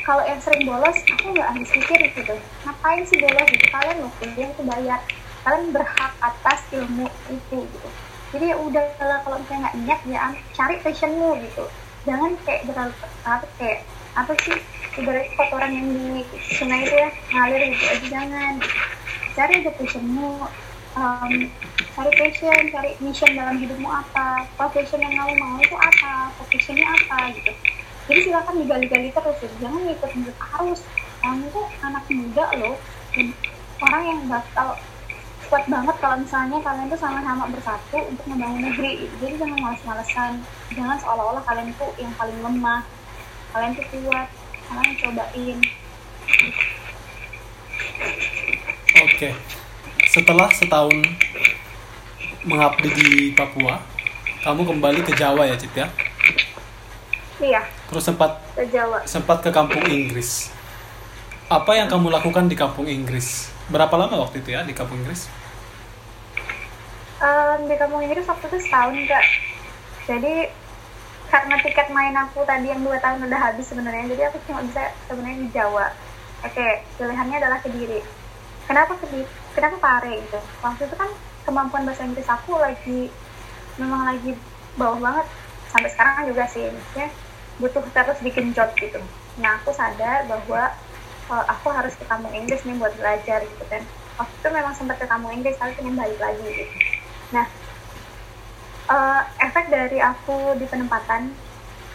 [0.01, 3.67] Kalau yang sering bolos aku nggak habis pikir gitu ngapain sih bolos gitu?
[3.69, 5.01] Kalian loh kuliah itu bayar.
[5.45, 7.89] Kalian berhak atas ilmu itu gitu.
[8.33, 8.85] Jadi ya udah
[9.25, 10.21] kalau misalnya nggak niat ya
[10.57, 11.65] cari passionmu gitu.
[12.09, 13.81] Jangan kayak terlalu ketat kayak
[14.17, 14.57] apa sih
[15.01, 16.05] ibarat kotoran yang di
[16.57, 18.55] sungai itu ya ngalir gitu aja jangan.
[19.37, 20.29] Cari aja passionmu
[20.99, 21.35] um,
[21.97, 27.35] cari passion cari mission dalam hidupmu apa profession yang kamu mau itu apa professionnya apa
[27.39, 27.53] gitu
[28.09, 29.51] jadi silakan digali-gali terus ya.
[29.61, 30.81] jangan ikut ikut arus.
[31.21, 32.77] Kamu tuh anak muda loh.
[33.81, 34.81] Orang yang bakal
[35.51, 39.11] kuat banget kalau misalnya kalian tuh sama-sama bersatu untuk membangun negeri.
[39.21, 40.33] Jadi jangan males-malesan
[40.73, 42.83] jangan seolah-olah kalian tuh yang paling lemah.
[43.53, 44.29] Kalian tuh kuat.
[44.71, 45.59] Kalian cobain.
[49.01, 49.17] Oke.
[49.17, 49.33] Okay.
[50.11, 51.07] setelah setahun
[52.43, 53.79] mengabdi di Papua
[54.41, 55.87] kamu kembali ke Jawa ya Cip ya?
[57.39, 57.80] Iya.
[57.91, 59.03] Terus sempat ke Jawa.
[59.03, 60.55] Sempat ke kampung Inggris.
[61.51, 63.51] Apa yang kamu lakukan di kampung Inggris?
[63.67, 65.27] Berapa lama waktu itu ya di kampung Inggris?
[67.19, 69.27] Um, di kampung Inggris waktu itu setahun kak.
[70.07, 70.35] Jadi
[71.27, 74.91] karena tiket main aku tadi yang dua tahun udah habis sebenarnya, jadi aku cuma bisa
[75.07, 75.87] sebenarnya di Jawa.
[76.43, 78.03] Oke, pilihannya adalah Kediri.
[78.67, 79.27] Kenapa Kediri?
[79.55, 80.39] Kenapa Pare itu?
[80.63, 81.11] Waktu itu kan
[81.45, 83.11] kemampuan bahasa Inggris aku lagi
[83.81, 84.37] memang lagi
[84.77, 85.27] bawah banget
[85.73, 87.09] sampai sekarang juga sih maksudnya
[87.61, 88.99] butuh terus bikin job gitu.
[89.39, 90.73] Nah aku sadar bahwa
[91.29, 93.85] uh, aku harus ke kampung Inggris nih buat belajar gitu kan.
[94.17, 96.75] Waktu itu memang sempat ke kampung Inggris tapi pengen balik lagi gitu.
[97.37, 97.47] Nah
[98.89, 101.37] uh, efek dari aku di penempatan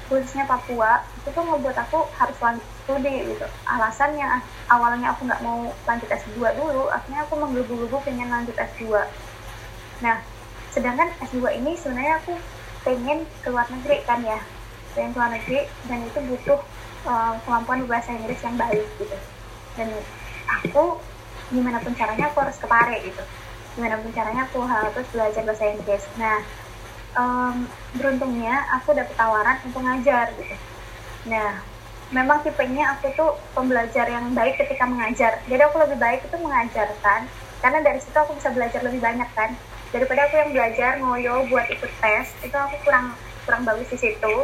[0.06, 3.46] khususnya Papua itu tuh ngebuat aku harus lanjut studi gitu.
[3.66, 9.06] Alasannya awalnya aku nggak mau lanjut S2 dulu akhirnya aku menggebu-gebu pengen lanjut S2
[10.02, 10.20] nah
[10.74, 12.34] sedangkan S2 ini sebenarnya aku
[12.82, 14.42] pengen ke luar negeri kan ya
[14.96, 15.60] pengen ke luar negeri
[15.92, 16.60] dan itu butuh
[17.06, 19.18] uh, kemampuan bahasa Inggris yang baik gitu.
[19.76, 19.92] Dan
[20.48, 20.98] aku
[21.52, 23.24] gimana pun caranya aku harus ke Pare gitu.
[23.76, 26.04] Gimana pun caranya aku harus belajar bahasa Inggris.
[26.16, 26.42] Nah
[27.20, 27.68] um,
[28.00, 30.56] beruntungnya aku dapat tawaran untuk ngajar gitu.
[31.30, 31.62] Nah
[32.14, 35.44] memang tipenya aku tuh pembelajar yang baik ketika mengajar.
[35.46, 37.28] Jadi aku lebih baik itu mengajarkan
[37.60, 39.52] karena dari situ aku bisa belajar lebih banyak kan.
[39.94, 44.36] Daripada aku yang belajar ngoyo buat ikut tes itu aku kurang kurang bagus di situ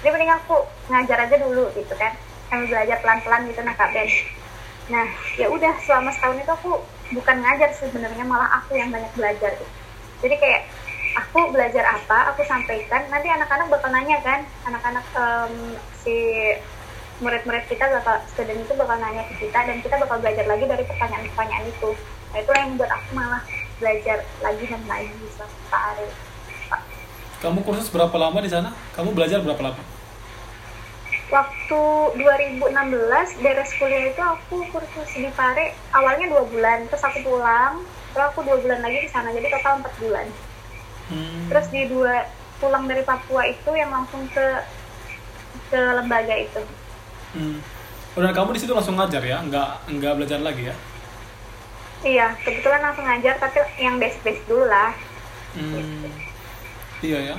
[0.00, 0.56] jadi mending aku
[0.90, 2.14] ngajar aja dulu gitu kan.
[2.48, 4.08] Sambil belajar pelan-pelan gitu nakaben
[4.88, 5.04] nah
[5.36, 6.80] ya udah selama setahun itu aku
[7.12, 9.68] bukan ngajar sebenarnya malah aku yang banyak belajar gitu.
[10.24, 10.62] jadi kayak
[11.16, 14.40] aku belajar apa aku sampaikan nanti anak-anak bakal nanya kan.
[14.68, 16.14] Anak-anak um, si
[17.18, 20.84] murid-murid kita bakal student itu bakal nanya ke kita dan kita bakal belajar lagi dari
[20.86, 21.90] pertanyaan-pertanyaan itu.
[22.30, 23.42] Nah itu yang membuat aku malah
[23.78, 26.08] belajar lagi dan lagi selama Ari
[27.38, 28.74] kamu kursus berapa lama di sana?
[28.98, 29.82] Kamu belajar berapa lama?
[31.28, 31.82] Waktu
[32.16, 37.84] 2016 beres kuliah itu aku kursus di Pare awalnya dua bulan terus aku pulang
[38.16, 40.26] terus aku dua bulan lagi di sana jadi total empat bulan.
[41.08, 41.48] Hmm.
[41.48, 42.28] terus di dua
[42.60, 44.46] pulang dari Papua itu yang langsung ke
[45.72, 46.60] ke lembaga itu.
[47.36, 47.60] Hmm.
[48.16, 49.40] Oh, dan kamu di situ langsung ngajar ya?
[49.44, 50.74] Nggak nggak belajar lagi ya?
[52.02, 54.96] Iya kebetulan langsung ngajar tapi yang basic dulu lah.
[55.52, 56.27] Hmm.
[57.04, 57.36] Iya ya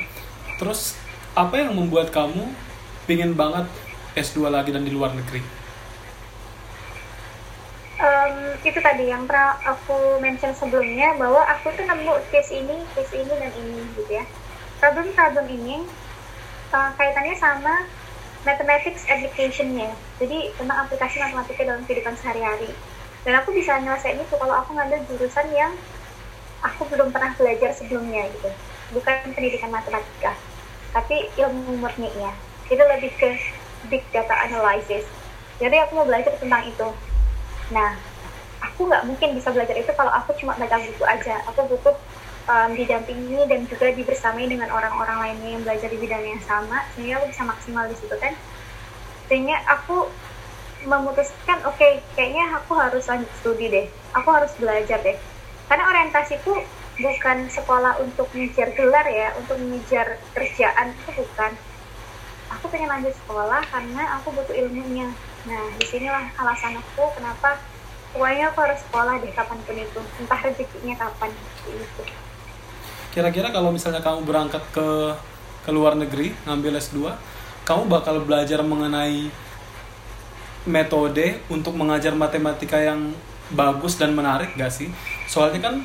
[0.59, 0.95] terus
[1.35, 2.51] apa yang membuat kamu
[3.07, 3.65] pingin banget
[4.15, 5.59] S2 lagi dan di luar negeri
[7.99, 13.13] um, itu tadi yang pernah aku mention sebelumnya bahwa aku tuh nemu case ini, case
[13.13, 14.23] ini dan ini gitu ya.
[14.79, 15.83] Problem-problem ini
[16.71, 17.85] uh, kaitannya sama
[18.47, 19.91] mathematics application-nya.
[20.17, 22.71] Jadi tentang aplikasi matematika dalam kehidupan sehari-hari.
[23.27, 25.75] Dan aku bisa nyelesain itu kalau aku ngambil jurusan yang
[26.63, 28.49] aku belum pernah belajar sebelumnya gitu.
[28.89, 30.33] Bukan pendidikan matematika,
[30.91, 32.33] tapi ilmu murninya.
[32.69, 33.37] Itu lebih ke
[33.89, 35.05] big data analysis.
[35.59, 36.87] Jadi aku mau belajar tentang itu
[37.69, 37.93] Nah,
[38.61, 41.41] aku nggak mungkin bisa belajar itu kalau aku cuma baca buku aja.
[41.53, 41.95] Aku butuh
[42.49, 47.21] um, didampingi dan juga dibersamai dengan orang-orang lainnya yang belajar di bidang yang sama, sehingga
[47.21, 48.33] aku bisa maksimal di situ kan.
[49.29, 50.09] Sehingga aku
[50.89, 53.85] memutuskan, oke, okay, kayaknya aku harus lanjut studi deh.
[54.17, 55.17] Aku harus belajar deh.
[55.69, 56.57] Karena orientasiku
[56.99, 61.51] bukan sekolah untuk mengejar gelar ya, untuk mengejar kerjaan itu bukan.
[62.59, 65.13] Aku pengen lanjut sekolah karena aku butuh ilmunya
[65.47, 67.55] Nah, di sinilah alasan aku kenapa
[68.11, 71.31] pokoknya aku harus sekolah deh kapan pun itu, entah rezekinya kapan
[71.71, 72.03] itu.
[73.15, 75.15] Kira-kira kalau misalnya kamu berangkat ke
[75.63, 77.15] ke luar negeri ngambil S2,
[77.63, 79.31] kamu bakal belajar mengenai
[80.67, 83.15] metode untuk mengajar matematika yang
[83.55, 84.91] bagus dan menarik gak sih?
[85.31, 85.75] Soalnya kan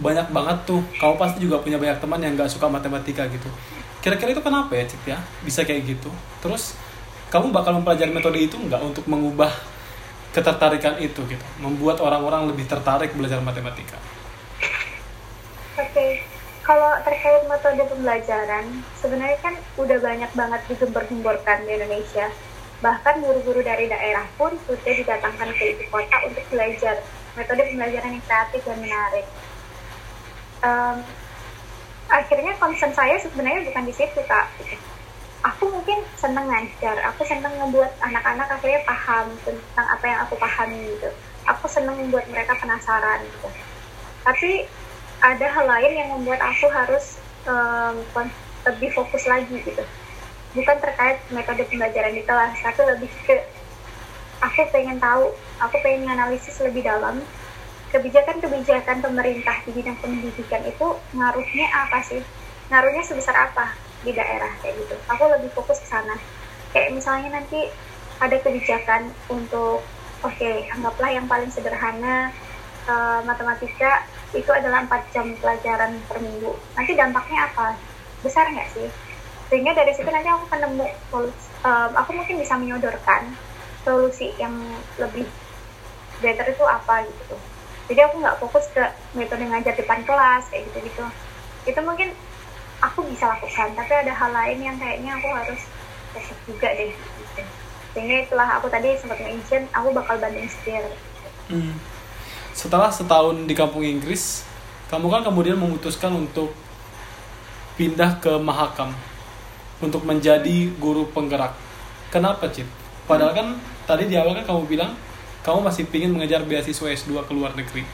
[0.00, 3.46] banyak banget tuh, kamu pasti juga punya banyak teman yang gak suka matematika gitu.
[4.02, 5.18] Kira-kira itu kenapa ya, Cik ya?
[5.46, 6.10] Bisa kayak gitu.
[6.42, 6.76] Terus
[7.34, 9.50] kamu bakal mempelajari metode itu nggak untuk mengubah
[10.30, 13.98] ketertarikan itu gitu membuat orang-orang lebih tertarik belajar matematika
[15.74, 16.06] oke
[16.62, 18.64] kalau terkait metode pembelajaran
[19.02, 22.30] sebenarnya kan udah banyak banget digembor-gemborkan di Indonesia
[22.78, 27.02] bahkan guru-guru dari daerah pun sudah didatangkan ke ibu kota untuk belajar
[27.34, 29.26] metode pembelajaran yang kreatif dan menarik
[30.64, 30.96] um,
[32.08, 34.48] akhirnya concern saya sebenarnya bukan di situ kak.
[35.44, 40.80] Aku mungkin seneng ngajar aku seneng ngebuat anak-anak akhirnya paham tentang apa yang aku pahami
[40.96, 41.10] gitu.
[41.44, 43.48] Aku seneng membuat mereka penasaran gitu.
[44.24, 44.64] Tapi
[45.20, 48.00] ada hal lain yang membuat aku harus um,
[48.64, 49.84] lebih fokus lagi gitu.
[50.56, 53.36] Bukan terkait metode pembelajaran itu lah tapi lebih ke
[54.40, 57.20] aku pengen tahu aku pengen analisis lebih dalam
[57.94, 62.18] kebijakan-kebijakan pemerintah di bidang pendidikan itu ngaruhnya apa sih?
[62.66, 63.70] Ngaruhnya sebesar apa
[64.02, 64.98] di daerah kayak gitu?
[65.14, 66.18] Aku lebih fokus ke sana.
[66.74, 67.70] Kayak misalnya nanti
[68.18, 69.86] ada kebijakan untuk
[70.26, 72.34] oke okay, anggaplah yang paling sederhana
[72.90, 74.02] uh, matematika
[74.34, 76.50] itu adalah 4 jam pelajaran per minggu.
[76.74, 77.78] Nanti dampaknya apa?
[78.26, 78.90] Besar nggak sih?
[79.54, 81.22] Sehingga dari situ nanti aku akan nemu uh,
[81.94, 83.38] aku mungkin bisa menyodorkan
[83.86, 84.58] solusi yang
[84.98, 85.30] lebih
[86.18, 87.53] better itu apa gitu
[87.90, 91.04] jadi aku nggak fokus ke metode ngajar depan kelas kayak gitu gitu
[91.68, 92.12] itu mungkin
[92.80, 95.60] aku bisa lakukan tapi ada hal lain yang kayaknya aku harus
[96.12, 96.92] fokus juga deh
[97.94, 100.84] sehingga itulah aku tadi sempat mention aku bakal banding setir
[101.52, 101.74] hmm.
[102.52, 104.44] setelah setahun di kampung Inggris
[104.92, 106.52] kamu kan kemudian memutuskan untuk
[107.74, 108.94] pindah ke Mahakam
[109.82, 111.56] untuk menjadi guru penggerak.
[112.14, 112.68] Kenapa, Cip?
[113.10, 113.46] Padahal kan
[113.84, 114.92] tadi di awal kan kamu bilang
[115.44, 117.84] kamu masih ingin mengejar beasiswa S2 ke luar negeri.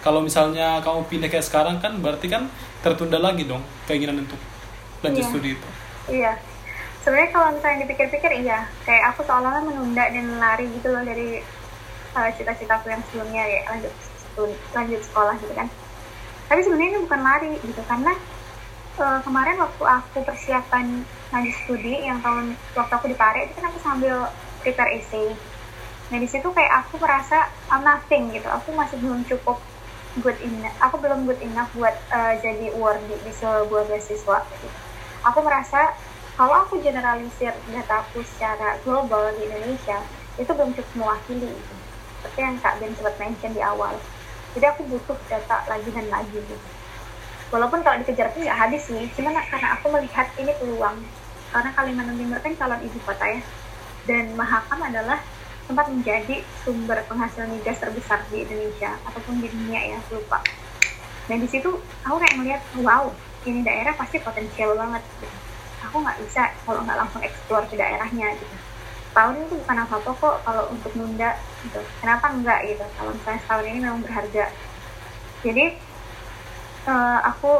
[0.00, 2.48] Kalau misalnya kamu pindah kayak sekarang kan berarti kan
[2.80, 4.40] tertunda lagi dong keinginan untuk
[5.04, 5.28] lanjut Iya.
[5.28, 5.68] studi itu.
[6.08, 6.32] Iya.
[7.04, 11.44] Sebenarnya kalau misalnya dipikir-pikir iya, kayak aku seolah-olah menunda dan lari gitu loh dari
[12.16, 15.68] uh, cita-citaku yang sebelumnya ya lanjut studi, lanjut sekolah gitu kan.
[16.48, 18.12] Tapi sebenarnya ini bukan lari gitu karena
[19.00, 23.68] uh, kemarin waktu aku persiapan lanjut studi yang tahun waktu aku di Pare itu kan
[23.68, 24.32] aku sambil
[24.64, 25.36] prepare essay.
[26.10, 28.50] Nah di situ kayak aku merasa I'm nothing gitu.
[28.50, 29.62] Aku masih belum cukup
[30.26, 30.74] good enough.
[30.82, 34.42] Aku belum good enough buat uh, jadi worthy di sebuah beasiswa.
[34.50, 34.68] Gitu.
[35.22, 35.94] Aku merasa
[36.34, 40.02] kalau aku generalisir dataku secara global di Indonesia
[40.34, 41.46] itu belum cukup mewakili.
[41.54, 41.74] Gitu.
[42.20, 43.94] Seperti yang Kak Ben sempat mention di awal.
[44.58, 46.68] Jadi aku butuh data lagi dan lagi gitu.
[47.54, 51.02] Walaupun kalau dikejar pun nggak habis sih, cuman karena aku melihat ini peluang.
[51.50, 53.42] Karena Kalimantan Timur kan calon ibu kota ya,
[54.06, 55.18] dan Mahakam adalah
[55.70, 60.42] tempat menjadi sumber penghasil migas terbesar di Indonesia ataupun di dunia ya lupa.
[61.30, 61.70] Dan di situ
[62.02, 63.06] aku kayak ngeliat wow
[63.46, 65.30] ini daerah pasti potensial banget gitu.
[65.80, 68.56] aku nggak bisa kalau nggak langsung eksplor ke daerahnya gitu.
[69.14, 71.80] Tahun itu bukan apa-apa kok kalau untuk nunda gitu.
[72.02, 72.84] Kenapa enggak gitu?
[72.98, 74.44] Kalau misalnya setahun ini memang berharga.
[75.40, 75.64] Jadi
[76.90, 77.52] eh, aku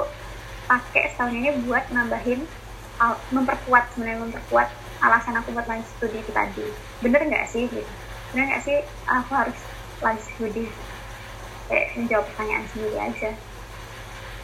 [0.66, 2.42] pakai setahun ini buat nambahin
[3.32, 4.68] memperkuat sebenarnya memperkuat
[5.00, 6.64] alasan aku buat lanjut studi itu tadi.
[7.00, 7.84] Bener nggak sih gitu
[8.30, 8.78] bener nggak sih
[9.10, 9.58] aku harus
[9.98, 10.64] lanjut studi?
[11.66, 13.30] Kayak menjawab pertanyaan sendiri aja.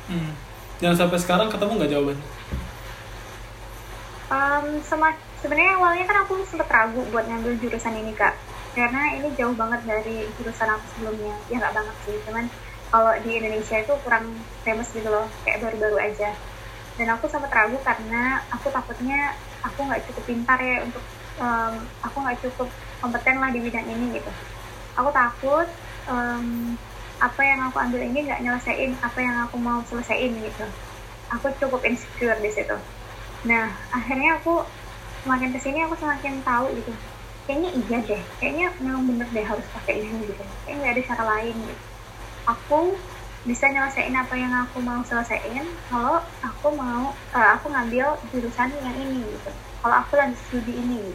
[0.06, 0.32] Hmm.
[0.78, 2.26] Yang sampai sekarang ketemu nggak jawabannya?
[4.30, 8.34] um, sema- sebenarnya awalnya kan aku sempet ragu buat ngambil jurusan ini kak.
[8.76, 11.34] Karena ini jauh banget dari jurusan aku sebelumnya.
[11.48, 12.16] Ya nggak banget sih.
[12.28, 12.44] Cuman
[12.90, 15.26] kalau di Indonesia itu kurang famous gitu loh.
[15.46, 16.30] Kayak baru-baru aja.
[16.96, 19.36] Dan aku sempat ragu karena aku takutnya
[19.66, 21.04] aku nggak cukup pintar ya untuk
[21.42, 22.68] um, aku nggak cukup
[23.00, 24.30] kompeten lah di bidang ini gitu.
[24.96, 25.68] Aku takut
[26.08, 26.74] um,
[27.16, 30.66] apa yang aku ambil ini nggak nyelesain apa yang aku mau selesaiin gitu.
[31.34, 32.76] Aku cukup insecure di situ.
[33.44, 34.64] Nah akhirnya aku
[35.24, 36.92] semakin ke sini aku semakin tahu gitu.
[37.46, 40.44] Kayaknya iya deh kayaknya memang bener deh harus pakai ini gitu.
[40.64, 41.84] Kayaknya nggak ada cara lain gitu.
[42.46, 42.80] Aku
[43.46, 48.96] bisa nyelesain apa yang aku mau selesaiin kalau aku mau eh, aku ngambil jurusan yang
[48.98, 51.14] ini gitu kalau aku lanjut studi ini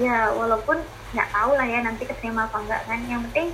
[0.00, 0.80] ya walaupun
[1.12, 3.52] nggak tahu lah ya nanti keterima apa enggak kan yang penting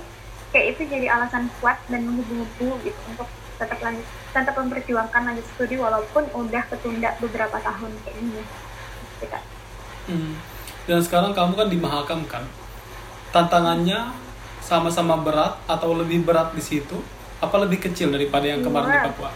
[0.55, 3.27] kayak itu jadi alasan kuat dan menggebu-gebu gitu untuk
[3.59, 8.43] tetap lanjut tetap memperjuangkan lanjut studi walaupun udah ketunda beberapa tahun kayak gini
[9.19, 9.39] gitu.
[10.09, 10.33] Hmm.
[10.87, 11.77] Dan sekarang kamu kan di
[12.25, 12.43] kan?
[13.29, 14.15] Tantangannya
[14.63, 16.97] sama-sama berat atau lebih berat di situ?
[17.39, 19.05] Apa lebih kecil daripada yang kemarin di.
[19.11, 19.31] Papua?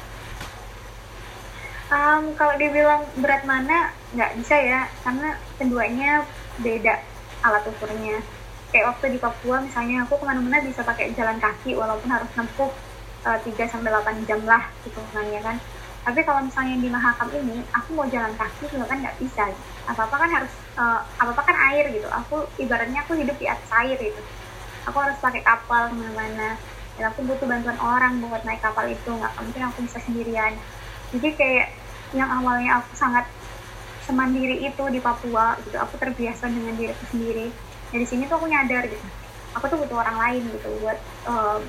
[1.94, 6.12] Um, kalau dibilang berat mana nggak bisa ya karena keduanya
[6.60, 7.00] beda
[7.48, 8.20] alat ukurnya.
[8.76, 12.72] Kayak waktu di Papua misalnya aku ke mana-mana bisa pakai jalan kaki walaupun harus nempuh
[13.24, 15.58] uh, 3 sampai 8 jam lah hitungannya kan.
[16.04, 19.48] Tapi kalau misalnya di Mahakam ini aku mau jalan kaki juga kan nggak bisa.
[19.88, 22.10] Apa-apa kan harus uh, apa-apa kan air gitu.
[22.12, 24.20] Aku ibaratnya aku hidup di atas air gitu.
[24.92, 26.60] Aku harus pakai kapal ke mana-mana
[26.98, 30.54] dan aku butuh bantuan orang buat naik kapal itu nggak mungkin aku bisa sendirian.
[31.14, 31.68] Jadi kayak
[32.14, 33.26] yang awalnya aku sangat
[34.06, 37.50] semandiri itu di Papua gitu aku terbiasa dengan diriku sendiri.
[37.90, 39.06] Dan di sini tuh aku nyadar gitu
[39.54, 41.62] aku tuh butuh orang lain gitu buat um,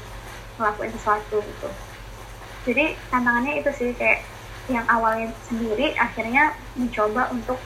[0.56, 1.68] ngelakuin sesuatu gitu.
[2.64, 4.24] Jadi tantangannya itu sih kayak
[4.72, 7.60] yang awalnya sendiri akhirnya mencoba untuk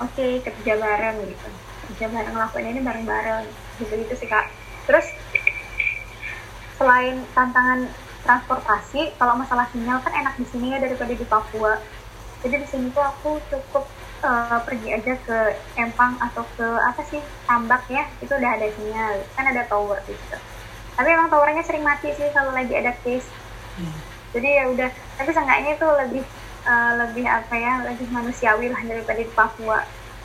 [0.00, 1.48] oke kerja bareng gitu.
[1.92, 3.44] Kerja bareng ngelakuin ini bareng-bareng.
[3.76, 4.48] Gitu gitu sih kak.
[4.88, 5.06] Terus
[6.78, 7.86] selain tantangan
[8.24, 11.76] transportasi kalau masalah sinyal kan enak di sini ya daripada di Papua.
[12.40, 13.84] Jadi di sini tuh aku cukup
[14.24, 15.38] eh, pergi aja ke
[15.76, 19.12] Empang atau ke apa sih Tambak ya itu udah ada sinyal.
[19.36, 20.38] Kan ada tower di situ.
[20.94, 23.28] Tapi emang towernya sering mati sih kalau lagi ada case.
[23.74, 23.90] Hmm.
[24.30, 26.24] jadi ya udah tapi seenggaknya itu lebih
[26.66, 29.84] eh, lebih apa ya lebih manusiawi lah daripada di Papua.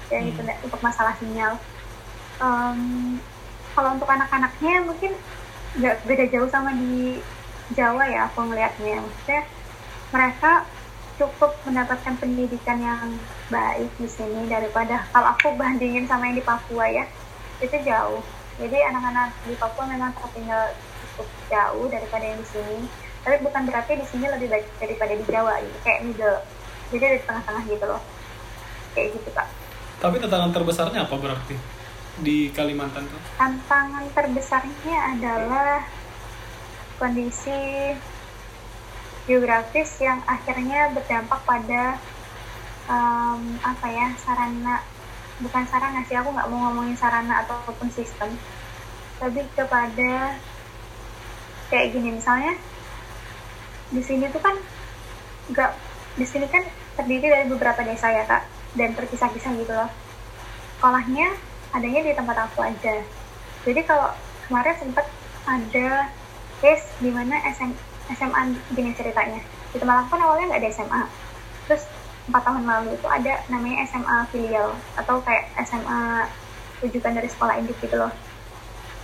[0.09, 0.33] Ya Hmm.
[0.33, 1.53] itu untuk masalah sinyal.
[2.39, 2.79] Em,
[3.75, 5.13] kalau untuk anak-anaknya mungkin
[5.77, 7.21] beda jauh sama di
[7.77, 9.41] Jawa ya aku ngelihatnya maksudnya
[10.09, 10.65] mereka
[11.19, 13.11] cukup mendapatkan pendidikan yang
[13.51, 17.05] baik di sini daripada kalau aku bandingin sama yang di Papua ya.
[17.59, 18.23] Itu jauh.
[18.55, 20.71] Jadi anak-anak di Papua memang tertinggal
[21.19, 22.79] cukup jauh daripada yang di sini.
[23.19, 25.77] Tapi bukan berarti di sini lebih baik daripada di Jawa gitu.
[25.83, 26.39] Kayak middle
[26.89, 28.01] jadi di tengah-tengah gitu loh.
[28.95, 29.47] Kayak gitu kak.
[29.99, 31.78] Tapi tantangan terbesarnya apa berarti
[32.19, 33.21] di Kalimantan tuh?
[33.39, 35.83] tantangan terbesarnya adalah
[36.99, 37.95] kondisi
[39.29, 42.01] geografis yang akhirnya berdampak pada
[42.89, 44.83] um, apa ya sarana
[45.39, 48.35] bukan sarana sih aku nggak mau ngomongin sarana ataupun sistem
[49.23, 50.35] lebih kepada
[51.71, 52.57] kayak gini misalnya
[53.93, 54.57] di sini tuh kan
[55.53, 55.71] nggak
[56.19, 56.65] di sini kan
[56.99, 58.43] terdiri dari beberapa desa ya kak
[58.75, 59.89] dan terpisah-pisah gitu loh
[60.77, 63.03] sekolahnya adanya di tempat aku aja.
[63.65, 64.09] Jadi kalau
[64.47, 65.05] kemarin sempat
[65.45, 66.09] ada
[66.59, 67.71] case di mana SM,
[68.13, 68.41] SMA
[68.73, 69.41] gini ceritanya.
[69.69, 71.03] Di tempat aku kan awalnya nggak ada SMA
[71.69, 71.85] terus
[72.25, 76.25] empat tahun lalu itu ada namanya SMA filial atau kayak SMA
[76.81, 78.09] rujukan dari sekolah induk gitu loh.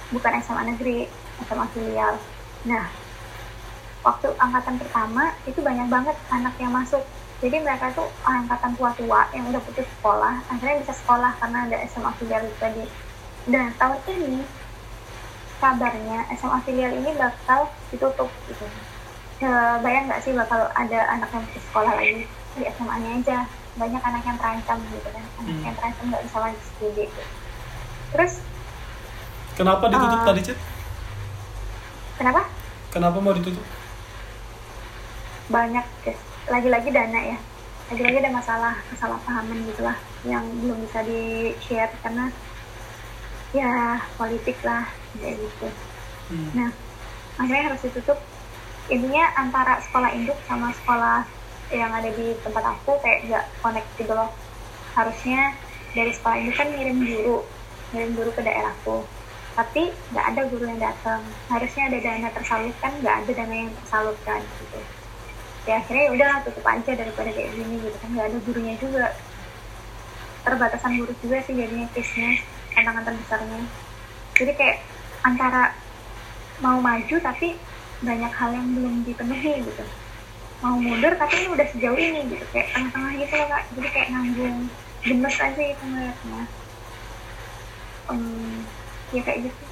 [0.10, 1.06] Bukan SMA negeri
[1.46, 2.18] SMA filial.
[2.66, 2.90] Nah
[4.06, 7.02] waktu angkatan pertama itu banyak banget anak yang masuk
[7.44, 12.12] jadi mereka tuh angkatan tua-tua yang udah putus sekolah akhirnya bisa sekolah karena ada SMA
[12.16, 12.86] filial itu tadi.
[13.52, 14.40] Nah tahun ini
[15.60, 18.64] kabarnya SMA filial ini bakal ditutup gitu.
[19.44, 19.50] E,
[19.84, 22.24] bayang nggak sih bakal ada anak yang putus sekolah lagi
[22.56, 23.38] di SMA-nya aja?
[23.76, 25.26] Banyak anak yang terancam gitu kan.
[25.44, 25.66] Anak hmm.
[25.68, 27.24] yang terancam nggak bisa lanjut studi gitu.
[28.16, 28.40] terus
[29.60, 30.60] kenapa ditutup uh, tadi cit
[32.16, 32.48] kenapa?
[32.96, 33.66] Kenapa mau ditutup?
[35.52, 37.38] Banyak guys lagi-lagi dana ya.
[37.90, 42.30] Lagi-lagi ada masalah kesalahpahaman gitulah yang belum bisa di share karena
[43.54, 44.90] ya politik lah
[45.22, 45.68] kayak gitu.
[46.26, 46.50] Hmm.
[46.58, 46.70] nah
[47.38, 48.18] akhirnya harus ditutup.
[48.90, 51.26] Intinya antara sekolah induk sama sekolah
[51.74, 54.30] yang ada di tempat aku kayak gak connect gitu loh.
[54.94, 55.54] Harusnya
[55.98, 57.38] dari sekolah ini kan ngirim guru
[57.94, 59.06] ngirim guru ke daerahku
[59.56, 61.24] tapi nggak ada guru yang datang.
[61.48, 64.84] Harusnya ada dana tersalurkan nggak ada dana yang tersalurkan gitu
[65.66, 68.10] ya akhirnya ya udahlah tutup aja daripada kayak gini gitu kan.
[68.14, 69.06] Nggak ada gurunya juga.
[70.46, 72.38] Terbatasan guru juga sih jadinya case-nya
[72.78, 73.62] tantangan terbesarnya.
[74.38, 74.78] Jadi kayak
[75.26, 75.74] antara
[76.62, 77.58] mau maju tapi
[78.06, 79.84] banyak hal yang belum dipenuhi gitu.
[80.62, 82.46] Mau mundur tapi ini udah sejauh ini gitu.
[82.54, 83.64] Kayak tengah-tengah gitu loh kak.
[83.74, 84.58] Jadi kayak nanggung
[85.02, 86.42] gemes aja gitu ngeliatnya.
[88.06, 88.62] Um,
[89.10, 89.64] ya kayak gitu.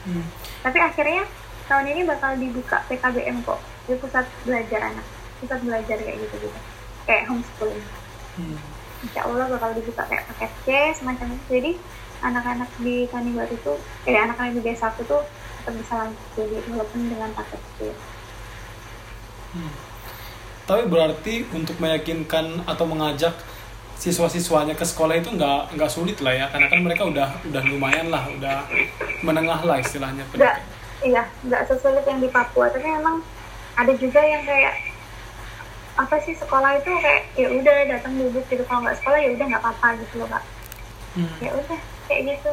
[0.00, 0.24] Hmm.
[0.64, 1.28] tapi akhirnya
[1.68, 3.62] tahun ini bakal dibuka PKBM kok.
[3.86, 6.58] Di pusat belajar anak pusat belajar kayak gitu gitu.
[7.08, 7.82] Kayak homeschooling.
[8.36, 8.58] Hmm.
[9.00, 11.48] Insya Allah bakal dibuka kayak paket C semacam itu.
[11.48, 11.72] Jadi
[12.20, 13.72] anak-anak di Tanimbar itu
[14.04, 15.24] eh anak-anak di desa aku tuh
[15.60, 17.78] tetap bisa lanjut jadi walaupun dengan paket C.
[19.56, 19.72] Hmm.
[20.68, 23.34] Tapi berarti untuk meyakinkan atau mengajak
[24.00, 26.46] siswa-siswanya ke sekolah itu nggak nggak sulit lah ya.
[26.52, 28.68] Karena kan mereka udah udah lumayan lah udah
[29.24, 30.24] menengah lah istilahnya.
[30.36, 30.56] Nggak
[31.00, 32.68] iya nggak sesulit yang di Papua.
[32.68, 33.24] Tapi memang
[33.80, 34.89] ada juga yang kayak
[35.98, 38.62] apa sih sekolah itu kayak ya udah datang duduk gitu.
[38.66, 40.44] Kalau nggak sekolah ya udah nggak apa-apa gitu loh kak.
[41.10, 41.34] Hmm.
[41.42, 42.52] ya udah kayak gitu.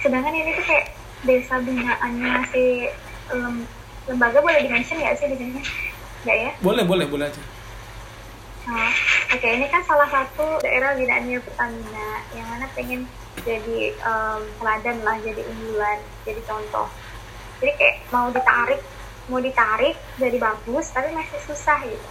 [0.00, 0.86] Sedangkan ini tuh kayak
[1.26, 2.64] desa binaannya si
[4.08, 5.60] lembaga boleh dimention nggak sih di sini?
[6.24, 6.50] Nggak ya?
[6.64, 7.42] Boleh boleh boleh aja.
[8.68, 8.92] Nah,
[9.32, 9.40] oke.
[9.40, 13.08] Okay, ini kan salah satu daerah binaannya Pertamina yang mana pengen
[13.40, 16.88] jadi um, teladan lah, jadi unggulan, jadi contoh.
[17.64, 18.80] Jadi kayak mau ditarik,
[19.32, 22.08] mau ditarik jadi bagus, tapi masih susah gitu.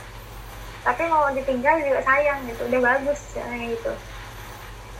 [0.88, 3.91] Tapi mau ditinggal juga sayang gitu, udah bagus kayak gitu.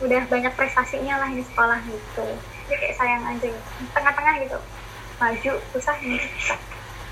[0.04, 2.26] Udah banyak prestasinya lah di sekolah gitu.
[2.68, 3.70] Jadi kayak sayang aja gitu.
[3.96, 4.60] Tengah-tengah gitu.
[5.18, 6.60] Maju, susah, susah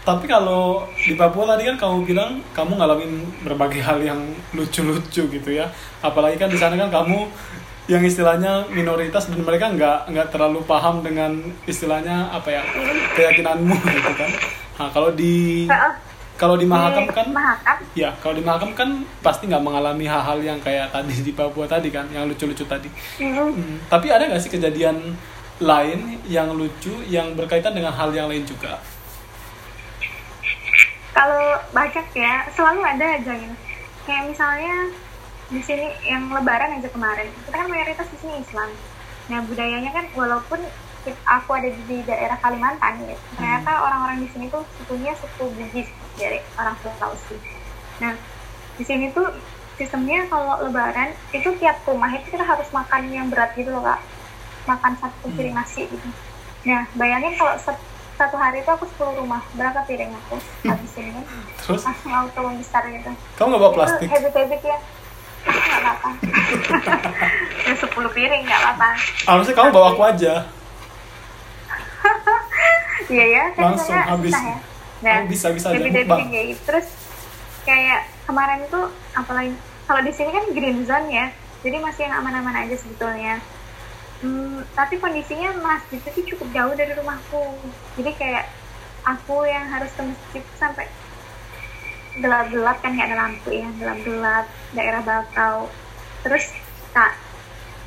[0.05, 4.21] tapi kalau di Papua tadi kan kamu bilang kamu ngalamin berbagai hal yang
[4.53, 5.65] lucu-lucu gitu ya
[6.05, 7.26] apalagi kan di sana kan kamu
[7.89, 12.61] yang istilahnya minoritas dan mereka nggak nggak terlalu paham dengan istilahnya apa ya
[13.17, 14.30] keyakinanmu gitu kan
[14.78, 15.65] nah kalau di
[16.36, 17.77] kalau di Mahakam kan Mahakam?
[17.95, 18.89] ya kalau di Mahakam kan
[19.23, 23.31] pasti nggak mengalami hal-hal yang kayak tadi di Papua tadi kan yang lucu-lucu tadi mm.
[23.31, 25.15] hmm, tapi ada nggak sih kejadian
[25.63, 28.83] lain yang lucu yang berkaitan dengan hal yang lain juga
[31.15, 33.55] kalau banyak ya selalu ada aja gitu
[34.03, 34.91] kayak misalnya
[35.47, 38.69] di sini yang lebaran aja kemarin kita kan mayoritas di sini Islam
[39.31, 40.59] nah budayanya kan walaupun
[41.26, 43.86] aku ada di daerah Kalimantan ya ternyata hmm.
[43.86, 47.38] orang-orang di sini tuh sukunya suku Bugis dari orang Sulawesi
[48.01, 48.14] nah
[48.76, 49.30] di sini tuh
[49.76, 53.99] sistemnya kalau lebaran itu tiap rumah itu kita harus makan yang berat gitu loh kak.
[54.66, 55.62] Makan satu piring hmm.
[55.62, 56.08] nasi gitu.
[56.66, 57.56] Nah bayangin kalau
[58.16, 61.26] satu hari itu aku 10 rumah berapa piring aku habisin kan
[61.60, 61.84] terus?
[61.84, 63.12] Langsung auto besar gitu.
[63.36, 64.08] Kamu nggak bawa plastik?
[64.08, 64.78] habit habit ya.
[65.45, 66.10] Nggak apa-apa.
[67.66, 68.89] Ya sepuluh piring nggak apa-apa.
[69.26, 70.34] Harusnya kamu bawa aku aja
[73.10, 74.58] iya ya kan langsung habis ya.
[75.03, 76.88] nah, bisa bisa aja habit kayak gitu terus
[77.66, 78.82] kayak kemarin itu
[79.14, 79.53] apalagi
[79.86, 81.30] kalau di sini kan green zone ya
[81.66, 83.41] jadi masih yang aman-aman aja sebetulnya.
[84.22, 87.58] Hmm, tapi kondisinya masjid itu cukup jauh dari rumahku.
[87.97, 88.45] Jadi kayak
[89.01, 90.86] aku yang harus ke masjid sampai
[92.22, 94.45] gelap-gelap kan nggak ada lampu ya gelap-gelap
[94.78, 95.74] daerah bakau.
[96.22, 96.53] Terus
[96.93, 97.18] kak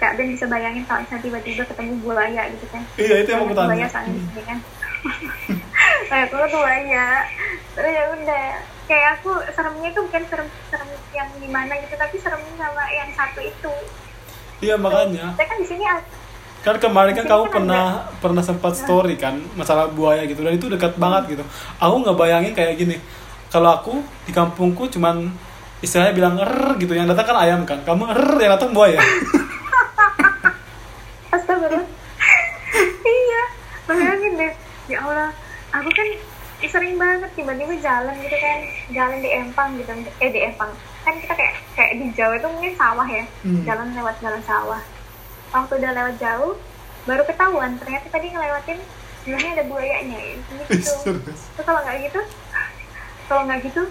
[0.02, 2.82] kak Ben bisa bayangin kalau misalnya tiba-tiba ketemu buaya gitu kan.
[2.98, 3.86] Iya itu yang aku buaya tanya.
[3.94, 4.58] soalnya di sini kan
[6.08, 7.06] kayak aku tuh buaya
[7.76, 8.46] terus ya udah
[8.88, 13.40] kayak aku seremnya tuh bukan serem serem yang gimana gitu tapi serem sama yang satu
[13.44, 13.72] itu.
[14.58, 15.38] Iya makanya.
[15.38, 15.86] saya kan di sini
[16.58, 17.84] kan kemarin kan kamu kan pernah
[18.18, 21.44] pernah sempat story kan masalah buaya gitu dan itu dekat banget gitu.
[21.78, 22.98] Aku nggak bayangin kayak gini.
[23.48, 25.30] Kalau aku di kampungku cuman
[25.78, 27.78] istilahnya bilang er gitu yang datang kan ayam kan.
[27.86, 28.98] Kamu er yang datang buaya.
[31.36, 31.86] Astagfirullah.
[33.04, 33.42] iya,
[33.86, 34.52] bayangin deh.
[34.88, 35.30] Ya Allah,
[35.70, 36.08] aku kan
[36.58, 38.58] sering banget tiba-tiba jalan gitu kan,
[38.90, 40.72] jalan di Empang gitu, eh di Empang.
[41.04, 43.62] Kan kita kayak kayak di Jawa itu mungkin sawah ya, Hmm.
[43.62, 44.80] jalan lewat jalan sawah.
[45.48, 46.52] Waktu udah lewat jauh,
[47.04, 48.78] baru ketahuan ternyata tadi ngelewatin
[49.22, 50.52] sebenarnya ada buayanya gitu.
[50.82, 51.40] Serius.
[51.54, 52.20] Terus kalau nggak gitu,
[53.28, 53.82] kalau nggak gitu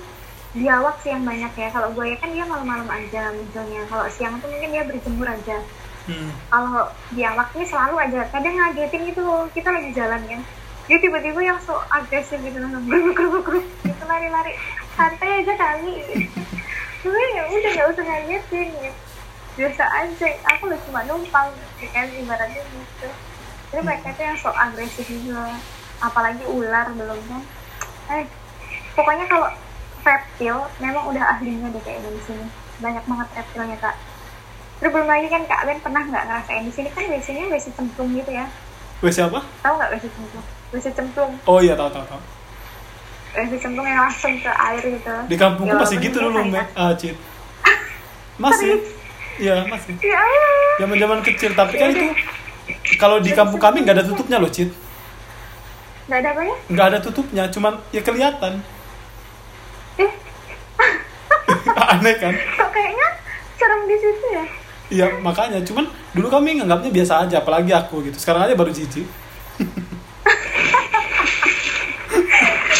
[0.53, 1.67] biawak sih yang banyak ya.
[1.69, 3.85] Kalau buaya kan dia malam-malam aja munculnya.
[3.85, 5.61] Kalau siang tuh mungkin dia berjemur aja
[6.07, 6.31] Hmm.
[6.47, 10.39] kalau biawak ini selalu aja kadang ngagetin gitu loh kita lagi jalan kan
[10.87, 14.55] dia tiba-tiba yang so agresif gitu gruk gruk gruk gitu lari-lari.
[14.95, 15.95] Santai aja kali.
[17.03, 18.99] Tapi ya udah nggak usah ngagetin gitu
[19.57, 20.27] biasa aja.
[20.55, 21.51] Aku lu cuma numpang
[21.91, 23.09] kan ibaratnya gitu.
[23.73, 25.35] Jadi mereka tuh yang so agresif gitu.
[25.99, 27.43] Apalagi ular belum kan.
[28.15, 28.23] Eh
[28.95, 29.51] pokoknya kalau
[30.07, 32.47] reptil memang udah ahlinya deh kayak di sini.
[32.79, 33.95] Banyak banget reptilnya kak.
[34.77, 36.89] Terus belum lagi kan Kak Ben pernah nggak ngerasain di sini?
[36.93, 38.45] Kan WC-nya WC cemplung gitu ya?
[39.01, 40.45] Wes siapa Tahu nggak WC cemplung?
[40.67, 42.21] WC cemplung, oh iya tahu tahu tahu.
[43.33, 45.13] WC cemplung yang langsung ke air gitu.
[45.25, 47.15] di kampungku Ya, masih gitu dulu kayak- Mek ah Cid.
[48.37, 48.71] Masih.
[49.37, 49.93] Iya masih.
[49.99, 50.19] Ya.
[50.77, 52.09] Zaman zaman kecil tapi kan itu
[52.97, 54.69] kalau di kampung kami nggak ada tutupnya loh Cid.
[56.07, 56.55] Nggak ada apa ya?
[56.67, 58.53] nggak ada tutupnya cuman ya kelihatan.
[59.97, 60.11] Eh,
[61.93, 62.33] aneh kan?
[62.33, 63.07] Kok kayaknya
[63.55, 64.43] serem di situ ya?
[64.89, 65.59] Iya makanya.
[65.61, 68.17] Cuman dulu kami nganggapnya biasa aja apalagi aku gitu.
[68.17, 69.07] Sekarang aja baru jijik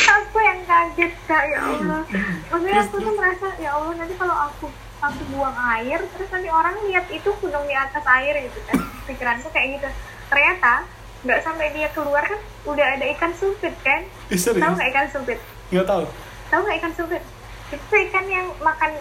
[0.08, 2.03] Aku yang kaget Kak, ya Allah.
[2.51, 6.76] Maksudnya aku tuh merasa, ya Allah nanti kalau aku aku buang air, terus nanti orang
[6.89, 8.78] lihat itu gunung di atas air gitu kan.
[9.07, 9.89] Pikiranku kayak gitu.
[10.28, 10.84] Ternyata
[11.26, 14.05] nggak sampai dia keluar kan udah ada ikan supit kan.
[14.30, 15.39] Tahu nggak ikan supit?
[15.72, 16.03] Nggak tahu.
[16.51, 17.24] Tahu nggak ikan supit?
[17.72, 18.91] Itu ikan yang makan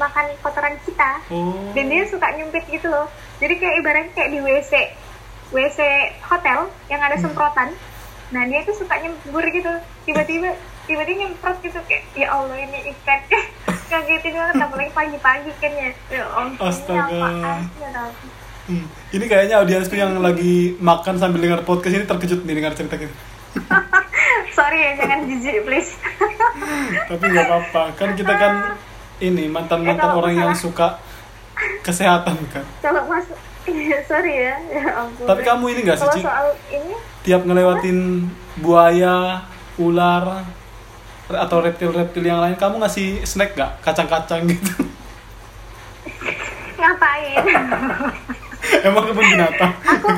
[0.00, 1.20] makan kotoran kita.
[1.28, 1.70] Oh.
[1.76, 3.06] Dan dia suka nyumpit gitu loh.
[3.38, 4.72] Jadi kayak ibaratnya kayak di WC
[5.52, 5.80] WC
[6.24, 7.76] hotel yang ada semprotan.
[8.32, 9.72] Nah dia tuh suka nyembur gitu.
[10.08, 13.20] Tiba-tiba tiba-tiba nyemprot gitu kayak ya Allah ini ikan
[13.90, 17.28] kagetin banget apalagi pagi-pagi kan ya ya Allah ini Astaga.
[17.78, 18.04] ya.
[18.62, 18.86] Hmm.
[19.10, 23.14] Ini kayaknya audiensku yang lagi makan sambil dengar podcast ini terkejut nih dengar cerita kita.
[24.56, 25.92] sorry ya jangan jijik please
[27.10, 28.52] Tapi nggak apa-apa, kan kita kan
[29.18, 30.96] ini mantan-mantan Eh, kalau orang yang suka
[31.80, 32.64] kesehatan kan.
[32.80, 36.94] kalau masuk iya sorry ya ya ampun Tapi kamu ini nggak sih, kalau soal ini
[37.22, 37.98] Tiap ngelewatin
[38.56, 40.42] buaya, ular,
[41.34, 43.80] atau reptil-reptil yang lain, kamu ngasih snack gak?
[43.82, 44.72] Kacang-kacang gitu.
[46.82, 47.38] ngapain
[48.86, 49.70] Emang kebun binatang?
[49.86, 50.08] aku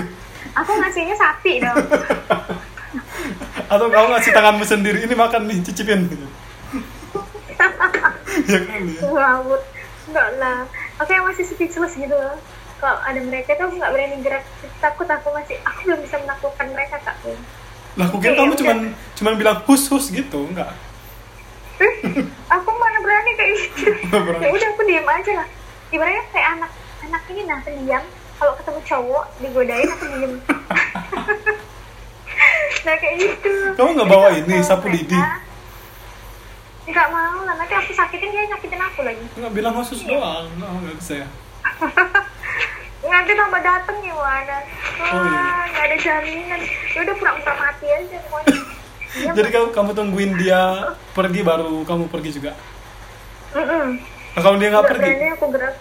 [0.56, 1.76] aku ngasihnya sapi dong
[3.68, 6.08] Atau kamu ngasih tanganmu sendiri, ini makan nih, cicipin.
[8.50, 9.00] ya kan ya.
[9.00, 9.62] ngawut
[10.10, 10.58] enggak lah
[11.00, 12.36] aku yang masih speechless gitu loh
[12.82, 14.44] kalau ada mereka tuh aku nggak berani gerak
[14.82, 17.16] takut aku masih aku belum bisa menaklukkan mereka kak
[17.94, 18.78] Lah, aku kira Oke, kamu ya cuman
[19.14, 20.74] cuman bilang hus-hus gitu, enggak?
[22.48, 23.90] Aku mana berani kayak gitu?
[24.12, 25.48] Nggak ya udah aku diem aja lah.
[25.90, 26.70] Ibaratnya kayak anak
[27.02, 28.04] anak ini nah pendiam.
[28.34, 30.32] Kalau ketemu cowok digodain aku diem?
[32.84, 33.52] Nah kayak gitu.
[33.80, 35.16] Kamu nggak Jadi bawa kalau ini, sapu lidi?
[36.84, 39.24] nggak mau lah nanti aku sakitin dia nyakitin aku lagi.
[39.40, 41.28] Enggak bilang khusus doang, no, enggak bisa ya.
[43.04, 44.56] nanti tambah dateng gimana
[45.00, 45.16] Oh, iya.
[45.16, 46.60] wah nggak ada jaminan.
[46.92, 48.60] Ya udah pura-pura mati aja pokoknya
[49.14, 52.50] Iya, Jadi kamu kamu tungguin dia pergi baru kamu pergi juga.
[53.54, 54.02] Mm-mm.
[54.34, 55.74] Nah, kalau dia nggak pergi, berani aku gerak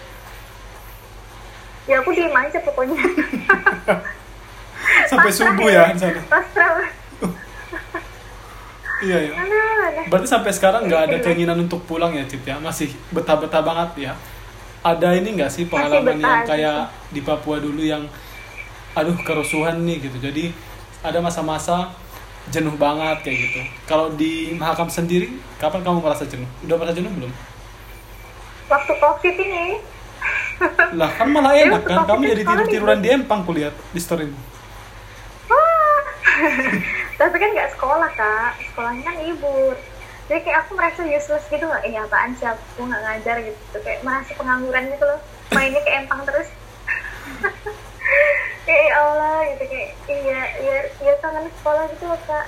[1.84, 2.96] ya aku diem aja pokoknya
[5.12, 6.22] sampai Pasrah subuh ya di sana.
[9.04, 9.36] Iya ya.
[9.36, 10.08] aduh.
[10.08, 12.56] Berarti sampai sekarang nggak ada keinginan untuk pulang ya, Cip ya?
[12.56, 14.14] Masih betah-betah banget ya.
[14.80, 18.08] Ada ini nggak sih pengalaman yang kayak di Papua dulu yang
[18.96, 20.24] aduh kerusuhan nih gitu.
[20.24, 20.56] Jadi
[21.04, 21.92] ada masa-masa
[22.52, 23.60] jenuh banget kayak gitu.
[23.88, 26.48] Kalau di Mahakam sendiri, kapan kamu merasa jenuh?
[26.68, 27.34] Udah merasa jenuh belum?
[28.74, 29.66] waktu covid ini
[30.96, 33.04] Lah kan malah enak kan, kamu jadi sekolah tidur-tiduran libur.
[33.04, 34.40] di empang kulihat di storymu.
[35.52, 36.02] Wah.
[37.20, 39.76] tapi kan nggak sekolah kak sekolahnya kan libur
[40.32, 44.02] jadi kayak aku merasa useless gitu loh ini apaan sih aku nggak ngajar gitu kayak
[44.08, 45.20] merasa pengangguran gitu loh
[45.52, 46.48] mainnya kayak empang terus
[48.64, 52.46] kayak ya Allah gitu kayak iya iya iya kangen sekolah gitu loh kak.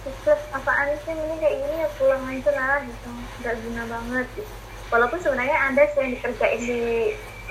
[0.00, 3.08] Useless apaan sih ini kayak gini ya pulang aja lah gitu.
[3.44, 4.52] Nggak guna banget gitu.
[4.90, 6.82] Walaupun sebenarnya ada sih yang dikerjain di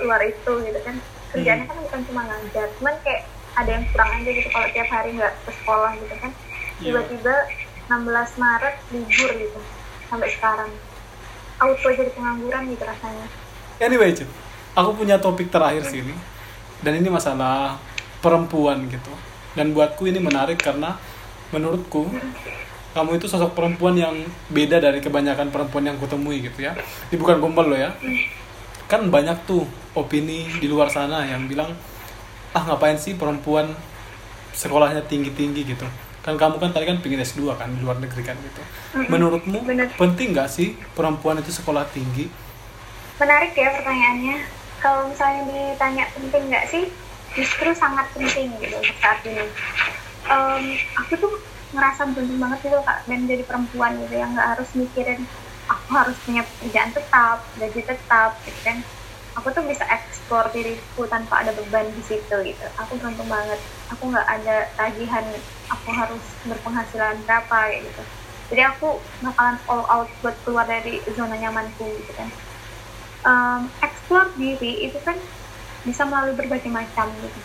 [0.02, 0.96] luar itu gitu kan.
[1.30, 3.22] Kerjanya kan bukan cuma ngajar cuman kayak
[3.54, 6.32] ada yang kurang aja gitu kalau tiap hari nggak ke sekolah gitu kan.
[6.80, 6.96] Iya.
[6.96, 7.34] tiba-tiba
[7.92, 9.60] 16 Maret libur gitu
[10.08, 10.70] sampai sekarang.
[11.60, 13.26] Auto jadi pengangguran gitu rasanya.
[13.84, 14.28] Anyway, Cip,
[14.72, 16.16] aku punya topik terakhir sini.
[16.80, 17.76] Dan ini masalah
[18.20, 19.12] perempuan gitu.
[19.56, 20.94] Dan buatku ini menarik karena
[21.50, 22.06] menurutku
[22.94, 24.14] kamu itu sosok perempuan yang
[24.50, 26.78] beda dari kebanyakan perempuan yang kutemui gitu ya.
[27.10, 27.90] Ini bukan gombal loh ya.
[28.86, 31.74] Kan banyak tuh opini di luar sana yang bilang
[32.50, 33.70] ah ngapain sih perempuan
[34.54, 35.86] sekolahnya tinggi-tinggi gitu.
[36.20, 38.62] Kan kamu kan tadi kan pingin S2 kan di luar negeri kan gitu.
[39.06, 39.90] Menurutmu Bener.
[39.94, 42.50] penting nggak sih perempuan itu sekolah tinggi?
[43.20, 44.36] menarik ya pertanyaannya
[44.80, 46.88] kalau misalnya ditanya penting nggak sih
[47.34, 49.46] justru sangat penting gitu untuk saat ini.
[50.30, 50.64] Em,
[50.98, 51.32] aku tuh
[51.70, 55.22] ngerasa beruntung banget gitu kak dan jadi perempuan gitu yang nggak harus mikirin
[55.70, 58.78] aku harus punya pekerjaan tetap gaji tetap gitu kan.
[59.38, 62.66] Aku tuh bisa eksplor diriku tanpa ada beban di situ gitu.
[62.82, 63.62] Aku beruntung banget
[63.94, 65.24] aku nggak ada tagihan
[65.70, 68.02] aku harus berpenghasilan berapa gitu.
[68.50, 72.28] Jadi aku bakalan all out buat keluar dari zona nyamanku gitu kan.
[73.22, 75.14] Um, explore diri itu kan
[75.84, 77.40] bisa melalui berbagai macam gitu.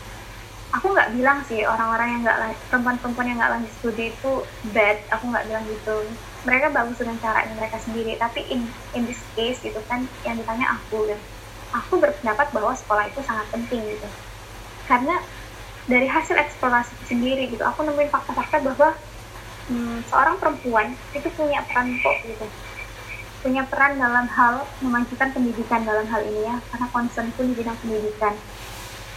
[0.76, 4.32] Aku nggak bilang sih orang-orang yang nggak perempuan-perempuan yang nggak lanjut studi itu
[4.76, 4.98] bad.
[5.16, 5.96] Aku nggak bilang gitu.
[6.44, 8.20] Mereka bagus dengan caranya mereka sendiri.
[8.20, 8.62] Tapi in
[8.92, 11.20] in this case gitu kan yang ditanya aku dan
[11.72, 14.08] aku berpendapat bahwa sekolah itu sangat penting gitu.
[14.86, 15.16] Karena
[15.86, 18.90] dari hasil eksplorasi sendiri gitu, aku nemuin fakta-fakta bahwa
[19.70, 22.46] hmm, seorang perempuan itu punya peran kok gitu
[23.46, 27.78] punya peran dalam hal memajukan pendidikan dalam hal ini ya karena concern pun di bidang
[27.78, 28.34] pendidikan.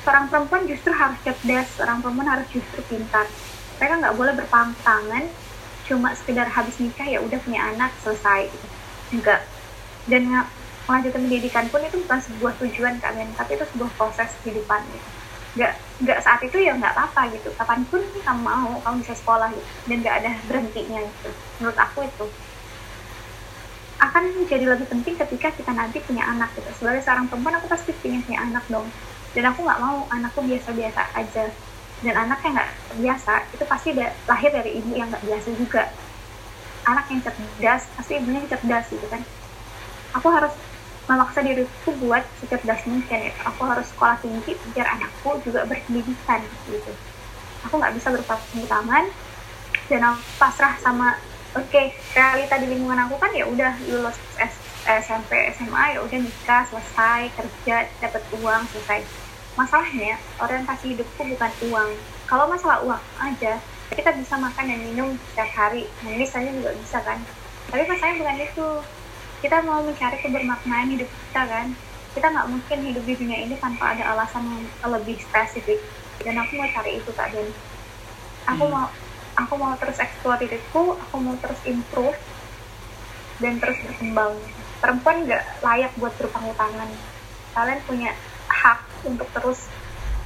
[0.04, 3.24] Seorang perempuan justru harus cerdas seorang perempuan harus justru pintar.
[3.80, 5.32] Mereka nggak boleh berpangku tangan
[5.88, 8.52] cuma sekedar habis nikah ya udah punya anak selesai.
[8.52, 8.68] Gitu
[9.16, 9.40] enggak.
[10.04, 10.28] Dan
[10.84, 14.92] melanjutkan pendidikan pun itu bukan sebuah tujuan kalian tapi itu sebuah proses kehidupan.
[14.92, 15.08] Gitu
[15.56, 15.72] nggak
[16.04, 17.56] nggak saat itu ya nggak apa-apa gitu.
[17.56, 19.64] Kapan pun kamu mau kamu bisa sekolah gitu.
[19.88, 21.32] Dan nggak ada berhentinya gitu.
[21.56, 22.26] Menurut aku itu
[23.98, 26.70] akan menjadi lebih penting ketika kita nanti punya anak gitu.
[26.78, 28.88] Sebagai seorang perempuan aku pasti ingin punya anak dong.
[29.34, 31.44] Dan aku nggak mau anakku biasa-biasa aja.
[32.04, 32.70] Dan anak yang nggak
[33.02, 35.82] biasa itu pasti da- lahir dari ibu yang nggak biasa juga.
[36.90, 39.22] Anak yang cerdas pasti ibunya cerdas gitu kan.
[40.16, 40.54] Aku harus
[41.08, 43.32] memaksa diriku buat secerdas mungkin ya.
[43.50, 46.92] Aku harus sekolah tinggi biar anakku juga berpendidikan gitu.
[47.66, 49.04] Aku nggak bisa berpangku tangan
[49.90, 51.08] dan aku pasrah sama
[51.56, 51.82] oke
[52.12, 57.32] realita di lingkungan aku kan ya udah lulus S, SMP SMA ya udah nikah selesai
[57.36, 59.00] kerja dapat uang selesai.
[59.56, 61.90] Masalahnya orientasi hidupku bukan uang.
[62.28, 65.88] Kalau masalah uang aja kita bisa makan dan minum setiap hari.
[66.04, 67.18] Nangis aja juga bisa kan.
[67.72, 68.68] Tapi masalahnya bukan itu.
[69.38, 71.66] Kita mau mencari kebermaknaan hidup kita kan.
[72.12, 75.80] Kita nggak mungkin hidup di dunia ini tanpa ada alasan yang lebih spesifik.
[76.22, 77.46] Dan aku mau cari itu kak Dan
[78.48, 78.72] aku Hmm.
[78.74, 78.86] mau
[79.38, 82.18] aku mau terus explore diriku aku mau terus improve
[83.38, 84.34] dan terus berkembang.
[84.82, 86.90] Perempuan nggak layak buat berpangku tangan
[87.54, 88.10] kalian punya
[88.50, 89.70] hak untuk terus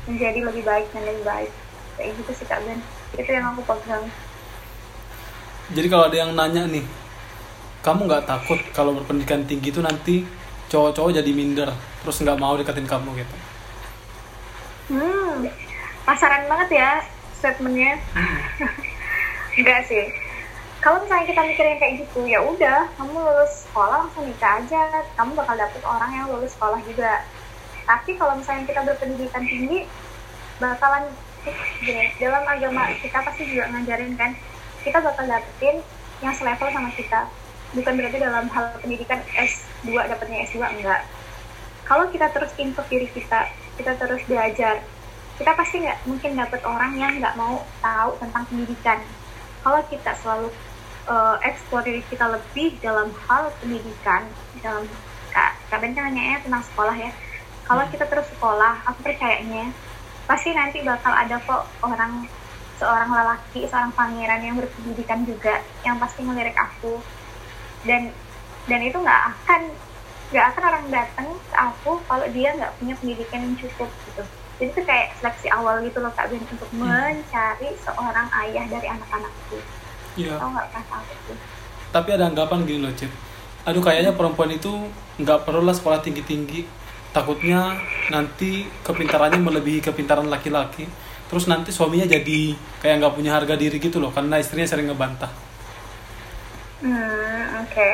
[0.09, 1.53] menjadi lebih baik dan lebih baik.
[2.01, 2.81] Kayak gitu sih kak Ben.
[3.17, 4.09] Itu yang aku pegang.
[5.73, 6.85] Jadi kalau ada yang nanya nih,
[7.85, 10.25] kamu nggak takut kalau berpendidikan tinggi itu nanti
[10.69, 11.69] cowok-cowok jadi minder,
[12.05, 13.37] terus nggak mau deketin kamu gitu?
[14.93, 15.49] hmm
[16.03, 16.91] pasaran banget ya
[17.39, 17.97] statementnya
[19.59, 20.05] enggak sih.
[20.83, 25.07] Kalau misalnya kita mikirin kayak gitu ya udah kamu lulus sekolah langsung nikah aja.
[25.15, 27.23] Kamu bakal dapet orang yang lulus sekolah juga.
[27.87, 29.87] Tapi kalau misalnya kita berpendidikan tinggi
[30.59, 31.07] bakalan
[32.23, 34.31] dalam agama kita pasti juga ngajarin kan
[34.87, 35.83] kita bakal dapetin
[36.23, 37.31] yang selevel sama kita.
[37.73, 41.03] Bukan berarti dalam hal pendidikan S2 dapetnya S2 enggak.
[41.87, 44.83] Kalau kita terus improve diri kita kita terus belajar
[45.39, 48.99] kita pasti nggak mungkin dapet orang yang nggak mau tahu tentang pendidikan
[49.63, 50.51] kalau kita selalu
[51.07, 54.27] uh, explore diri kita lebih dalam hal pendidikan
[54.61, 54.85] dalam
[55.31, 57.11] kak kak Ben kan nanya tentang sekolah ya.
[57.63, 59.71] Kalau kita terus sekolah aku percayanya
[60.27, 62.27] pasti nanti bakal ada kok orang
[62.77, 66.99] seorang lelaki seorang pangeran yang berpendidikan juga yang pasti ngelirik aku.
[67.87, 68.11] Dan
[68.67, 69.63] dan itu nggak akan
[70.33, 74.25] nggak akan orang datang ke aku kalau dia nggak punya pendidikan yang cukup gitu
[74.63, 79.59] jadi itu kayak seleksi awal gitu loh kak Ben untuk mencari seorang ayah dari anak-anakku
[80.15, 80.39] Iya.
[80.39, 81.39] tau nggak perasaan tuh
[81.91, 83.11] tapi ada anggapan gini loh Cip
[83.67, 84.71] aduh kayaknya perempuan itu
[85.19, 86.63] nggak perlu lah sekolah tinggi tinggi
[87.13, 87.77] takutnya
[88.09, 90.89] nanti kepintarannya melebihi kepintaran laki-laki.
[91.29, 95.29] Terus nanti suaminya jadi kayak nggak punya harga diri gitu loh karena istrinya sering ngebantah.
[96.81, 97.89] Hmm, oke.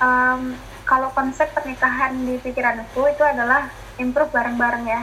[0.00, 0.40] Em,
[0.84, 3.68] kalau konsep pernikahan di pikiranku itu adalah
[4.00, 5.02] improve bareng-bareng ya.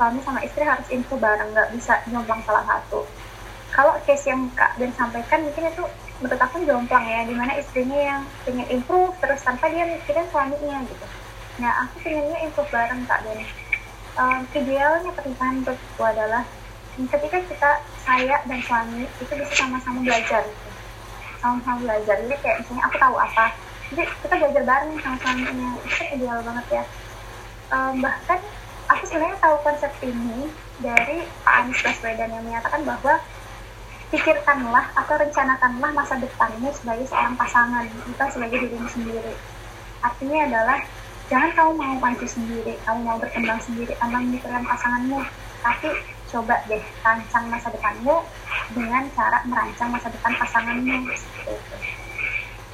[0.00, 3.04] Suami sama istri harus improve bareng, nggak bisa jomplang salah satu.
[3.68, 5.84] Kalau case yang Kak Ben sampaikan mungkin itu
[6.24, 10.80] menurut aku jomplang ya, di mana istrinya yang pengen improve terus tanpa dia mikirin suaminya
[10.88, 11.06] gitu.
[11.60, 13.44] Nah, aku pengennya improve bareng Kak Ben.
[14.16, 16.48] Em, idealnya pernikahan menurutku adalah
[16.96, 17.70] ketika kita,
[18.00, 20.70] saya dan suami itu bisa sama-sama belajar gitu
[21.40, 23.46] sama-sama belajar jadi kayak misalnya aku tahu apa
[23.88, 26.84] jadi kita belajar bareng sama suaminya itu kan ideal banget ya
[27.70, 28.42] Em, bahkan
[28.90, 30.50] aku sebenarnya tahu konsep ini
[30.82, 33.22] dari Pak Anies Baswedan yang menyatakan bahwa
[34.10, 39.34] pikirkanlah atau rencanakanlah masa depanmu sebagai seorang pasangan bukan sebagai dirimu sendiri.
[40.02, 40.78] Artinya adalah
[41.30, 45.22] jangan kamu mau maju sendiri kamu mau berkembang sendiri tanpa memikirkan pasanganmu.
[45.62, 45.88] Tapi
[46.34, 48.26] coba deh rancang masa depanmu
[48.74, 51.06] dengan cara merancang masa depan pasanganmu.
[51.14, 51.54] Seperti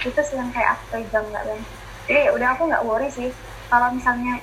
[0.09, 1.61] itu sih yang kayak aku pegang nggak Ben
[2.07, 3.35] jadi udah aku nggak worry sih.
[3.67, 4.39] Kalau misalnya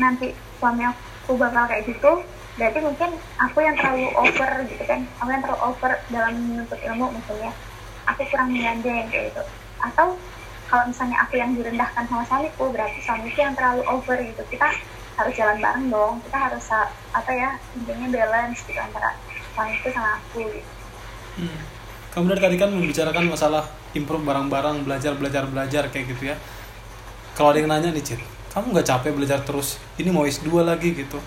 [0.00, 0.32] nanti
[0.62, 2.22] suami aku bakal kayak gitu
[2.54, 3.10] berarti mungkin
[3.42, 7.50] aku yang terlalu over gitu kan aku yang terlalu over dalam menuntut ilmu misalnya
[8.06, 9.42] aku kurang menyandang kayak gitu
[9.82, 10.14] atau
[10.70, 14.70] kalau misalnya aku yang direndahkan sama suamiku berarti suamiku yang terlalu over gitu kita
[15.18, 16.64] harus jalan bareng dong kita harus
[17.10, 19.18] apa ya intinya balance gitu antara
[19.52, 20.72] suamiku sama aku gitu.
[21.42, 21.60] Hmm.
[22.12, 23.64] Kamu dari tadi kan membicarakan masalah
[23.96, 26.36] improve barang-barang, belajar, belajar, belajar kayak gitu ya.
[27.32, 28.20] Kalau ada yang nanya nih, Cid,
[28.52, 29.80] kamu nggak capek belajar terus?
[29.96, 31.18] Ini mau S2 lagi gitu.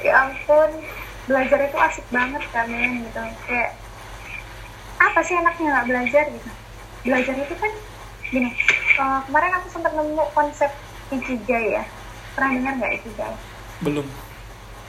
[0.00, 0.70] ya ampun
[1.26, 3.74] belajar itu asik banget kan men gitu kayak
[4.96, 6.50] apa sih anaknya nggak belajar gitu
[7.02, 7.72] belajar itu kan
[8.28, 8.50] gini
[8.94, 10.70] eh, kemarin aku sempat nemu konsep
[11.10, 11.84] ikigai ya
[12.36, 13.34] pernah dengar nggak ikigai
[13.82, 14.06] Belum.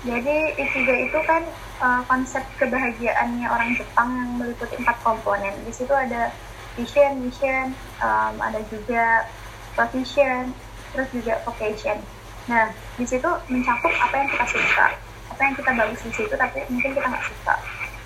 [0.06, 1.42] jadi ikigai itu kan
[1.82, 6.30] eh, konsep kebahagiaannya orang Jepang yang meliputi empat komponen di situ ada
[6.78, 9.26] vision mission em, ada juga
[9.74, 10.54] profession
[10.98, 12.02] terus juga vocation
[12.50, 14.88] nah di situ mencakup apa yang kita suka.
[15.30, 17.56] Apa yang kita bagus di situ tapi mungkin kita nggak suka.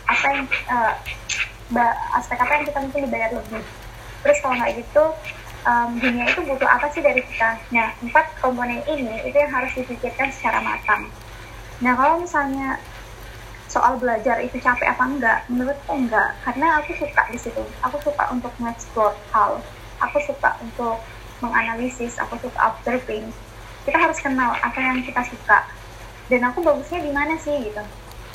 [0.09, 0.41] Apa yang
[1.71, 3.63] ba- aspek apa yang kita mungkin dibayar lebih.
[4.25, 5.03] Terus kalau nggak gitu
[5.63, 7.55] em, dunia itu butuh apa sih dari kita?
[7.71, 11.07] Nah empat komponen ini itu yang harus dipikirkan secara matang.
[11.79, 12.81] Nah kalau misalnya
[13.71, 16.35] soal belajar itu capek apa enggak menurutku enggak.
[16.43, 17.63] Karena aku suka di situ.
[17.87, 19.63] Aku suka untuk mengeksplor hal.
[20.03, 20.99] Aku suka untuk
[21.41, 23.27] menganalisis aku suka observing.
[23.83, 25.65] Kita harus kenal apa yang kita suka.
[26.29, 27.83] Dan aku bagusnya di mana sih gitu.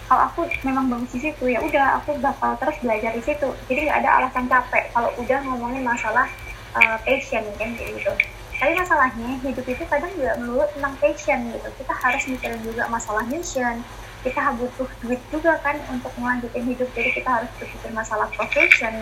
[0.06, 3.48] Kalau aku memang bagus di situ ya udah aku bakal terus belajar di situ.
[3.66, 6.30] Jadi nggak ada alasan capek kalau udah ngomongin masalah
[6.78, 8.12] uh, passion kan gitu.
[8.56, 11.68] Tapi masalahnya hidup itu kadang nggak melulu tentang passion gitu.
[11.82, 13.82] Kita harus mikirin juga masalah mission.
[14.22, 16.88] Kita butuh duit juga kan untuk melanjutin hidup.
[16.94, 18.94] Jadi kita harus berpikir masalah profession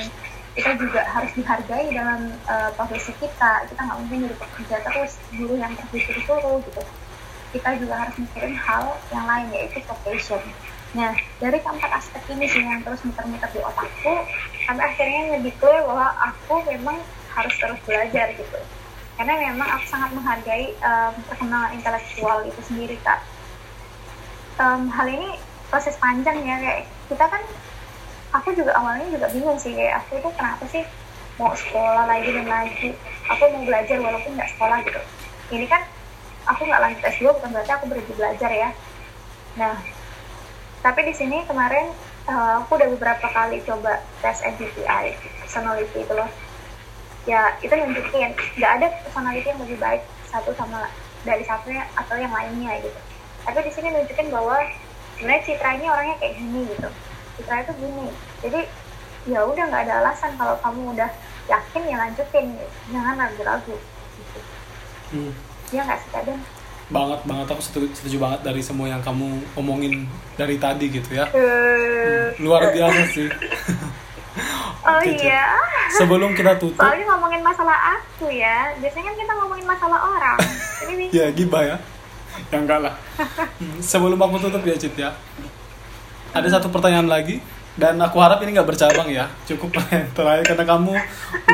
[0.55, 3.67] kita juga harus dihargai dalam uh, profesi kita.
[3.67, 6.83] Kita nggak mungkin hidup bekerja terus guru yang terus disuruh gitu.
[7.55, 10.43] Kita juga harus mikirin hal yang lain yaitu vocation
[10.95, 11.11] nah
[11.43, 14.15] dari keempat aspek ini sih yang terus muter-muter di otakku
[14.63, 17.03] sampai akhirnya lebih clear bahwa aku memang
[17.35, 18.59] harus terus belajar gitu.
[19.19, 23.27] Karena memang aku sangat menghargai um, perkembangan intelektual itu sendiri kak.
[24.63, 25.35] Um, hal ini
[25.67, 27.43] proses panjang ya kayak kita kan
[28.35, 30.83] aku juga awalnya juga bingung sih kayak aku tuh kenapa sih
[31.39, 32.89] mau sekolah lagi dan lagi?
[33.31, 35.01] Aku mau belajar walaupun nggak sekolah gitu.
[35.55, 35.83] Ini kan
[36.51, 38.71] aku nggak lanjut S2 bukan berarti aku berhenti belajar ya.
[39.55, 39.79] Nah
[40.83, 41.95] tapi di sini kemarin
[42.27, 46.31] uh, aku udah beberapa kali coba tes MBTI personality itu loh.
[47.31, 48.35] Ya itu nunjukin.
[48.59, 50.91] Nggak ada personality yang lebih baik satu sama
[51.23, 53.01] dari satunya atau yang lainnya gitu.
[53.47, 54.59] Tapi di sini nunjukin bahwa
[55.17, 56.91] sebenarnya Citra ini orangnya kayak gini gitu
[57.35, 58.07] Citra itu gini
[58.41, 58.61] jadi
[59.25, 61.11] ya udah nggak ada alasan kalau kamu udah
[61.45, 62.67] yakin ya lanjutin gitu.
[62.91, 63.77] jangan ragu-ragu
[64.15, 64.39] gitu
[65.07, 65.31] Hmm.
[65.71, 66.41] ya nggak sih kadang
[66.85, 69.25] Banget banget aku setuju, setuju banget dari semua yang kamu
[69.55, 70.05] omongin
[70.37, 71.25] dari tadi gitu ya.
[71.33, 73.25] Eh, Luar biasa sih.
[74.85, 75.17] oh Cid.
[75.17, 75.49] iya
[75.91, 80.37] Sebelum kita tutup, soalnya ngomongin masalah aku ya biasanya kan kita ngomongin masalah orang
[80.77, 81.77] jadi nih ya gibah ya.
[82.51, 82.95] Ya enggak lah.
[83.57, 85.11] Hmm, Sebelum aku tutup ya Cid ya.
[86.35, 87.39] Ada satu pertanyaan lagi
[87.79, 89.31] dan aku harap ini nggak bercabang ya.
[89.47, 89.71] Cukup
[90.19, 90.93] terakhir karena kamu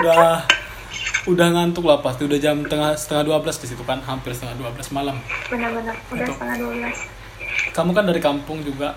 [0.01, 0.41] udah
[1.28, 4.97] udah ngantuk lah pasti udah jam tengah setengah 12 di situ kan hampir setengah 12
[4.97, 5.20] malam.
[5.53, 6.33] bener-bener udah Betul.
[6.33, 6.97] setengah dua belas
[7.76, 8.97] Kamu kan dari kampung juga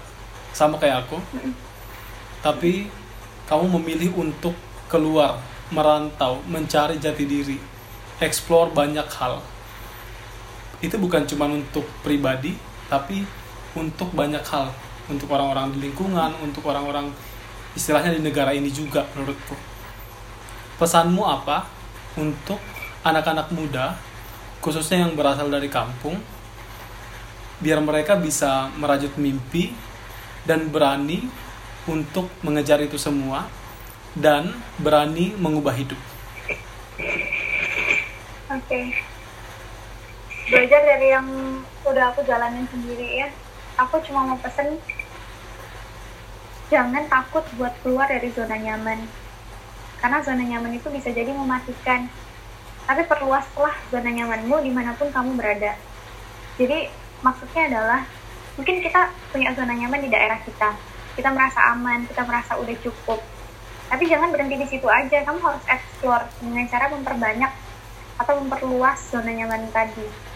[0.55, 1.19] sama kayak aku.
[2.39, 2.87] Tapi
[3.43, 4.55] kamu memilih untuk
[4.87, 5.35] keluar
[5.67, 7.59] merantau, mencari jati diri,
[8.23, 9.43] explore banyak hal.
[10.79, 12.55] Itu bukan cuma untuk pribadi,
[12.87, 13.27] tapi
[13.75, 14.71] untuk banyak hal,
[15.11, 17.11] untuk orang-orang di lingkungan, untuk orang-orang
[17.73, 19.55] istilahnya di negara ini juga menurutku.
[20.79, 21.67] Pesanmu apa
[22.15, 22.59] untuk
[23.03, 23.97] anak-anak muda,
[24.63, 26.15] khususnya yang berasal dari kampung,
[27.59, 29.75] biar mereka bisa merajut mimpi
[30.47, 31.27] dan berani
[31.87, 33.47] untuk mengejar itu semua
[34.15, 35.99] dan berani mengubah hidup.
[38.53, 38.79] Oke.
[40.47, 41.27] Belajar dari yang
[41.87, 43.27] udah aku jalanin sendiri ya.
[43.73, 44.77] Aku cuma mau pesen
[46.69, 49.05] jangan takut buat keluar dari zona nyaman.
[49.97, 52.05] Karena zona nyaman itu bisa jadi mematikan.
[52.85, 55.73] Tapi perluaslah zona nyamanmu di mana pun kamu berada.
[56.59, 56.85] Jadi
[57.25, 58.01] maksudnya adalah
[58.59, 60.75] mungkin kita punya zona nyaman di daerah kita.
[61.13, 63.21] Kita merasa aman, kita merasa udah cukup.
[63.89, 65.21] Tapi jangan berhenti di situ aja.
[65.25, 67.51] Kamu harus explore dengan cara memperbanyak
[68.21, 70.32] atau memperluas zona nyaman tadi.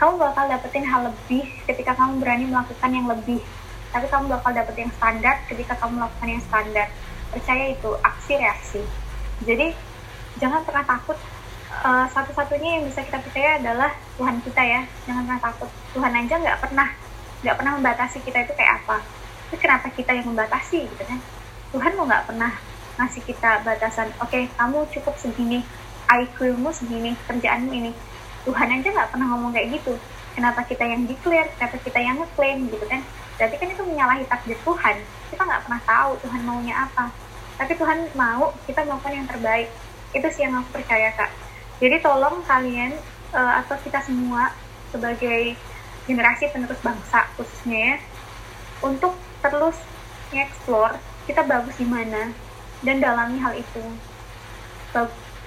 [0.00, 3.44] Kamu bakal dapetin hal lebih ketika kamu berani melakukan yang lebih.
[3.92, 6.88] Tapi kamu bakal dapet yang standar ketika kamu melakukan yang standar.
[7.28, 8.80] Percaya itu, aksi reaksi.
[9.44, 9.76] Jadi,
[10.40, 11.20] jangan pernah takut.
[11.84, 14.80] Uh, satu-satunya yang bisa kita percaya adalah Tuhan kita ya.
[15.04, 15.70] Jangan pernah takut.
[15.92, 16.88] Tuhan aja nggak pernah
[17.40, 19.04] nggak pernah membatasi kita itu kayak apa.
[19.48, 21.20] Tapi kenapa kita yang membatasi gitu kan?
[21.76, 22.52] Tuhan mau nggak pernah
[23.00, 24.12] ngasih kita batasan.
[24.20, 25.64] Oke, okay, kamu cukup segini,
[26.08, 27.92] IQ-mu segini, kerjaanmu ini.
[28.44, 29.94] Tuhan aja nggak pernah ngomong kayak gitu.
[30.32, 33.02] Kenapa kita yang declare, kenapa kita yang ngeklaim gitu kan?
[33.36, 34.96] Berarti kan itu menyalahi takdir Tuhan.
[35.32, 37.12] Kita nggak pernah tahu Tuhan maunya apa.
[37.60, 39.68] Tapi Tuhan mau kita melakukan yang terbaik.
[40.16, 41.30] Itu sih yang aku percaya kak.
[41.80, 42.96] Jadi tolong kalian
[43.32, 44.52] uh, atau kita semua
[44.92, 45.56] sebagai
[46.08, 47.96] generasi penerus bangsa khususnya ya,
[48.82, 49.14] untuk
[49.44, 49.78] terus
[50.34, 52.32] nge-explore kita bagus di mana
[52.82, 53.84] dan dalami hal itu.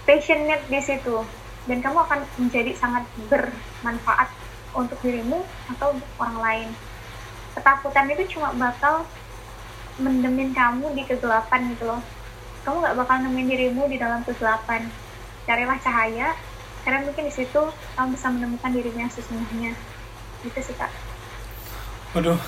[0.03, 4.27] Passionate di situ dan kamu akan menjadi sangat bermanfaat
[4.75, 6.69] untuk dirimu atau untuk orang lain.
[7.53, 9.05] Ketakutan itu cuma bakal
[10.01, 12.01] mendemin kamu di kegelapan gitu loh.
[12.65, 14.89] Kamu nggak bakal nemuin dirimu di dalam kegelapan.
[15.43, 16.33] Carilah cahaya,
[16.83, 17.61] karena mungkin di situ
[17.95, 19.71] kamu bisa menemukan dirimu yang sesungguhnya.
[20.41, 20.91] Gitu sih kak.
[22.17, 22.39] Waduh,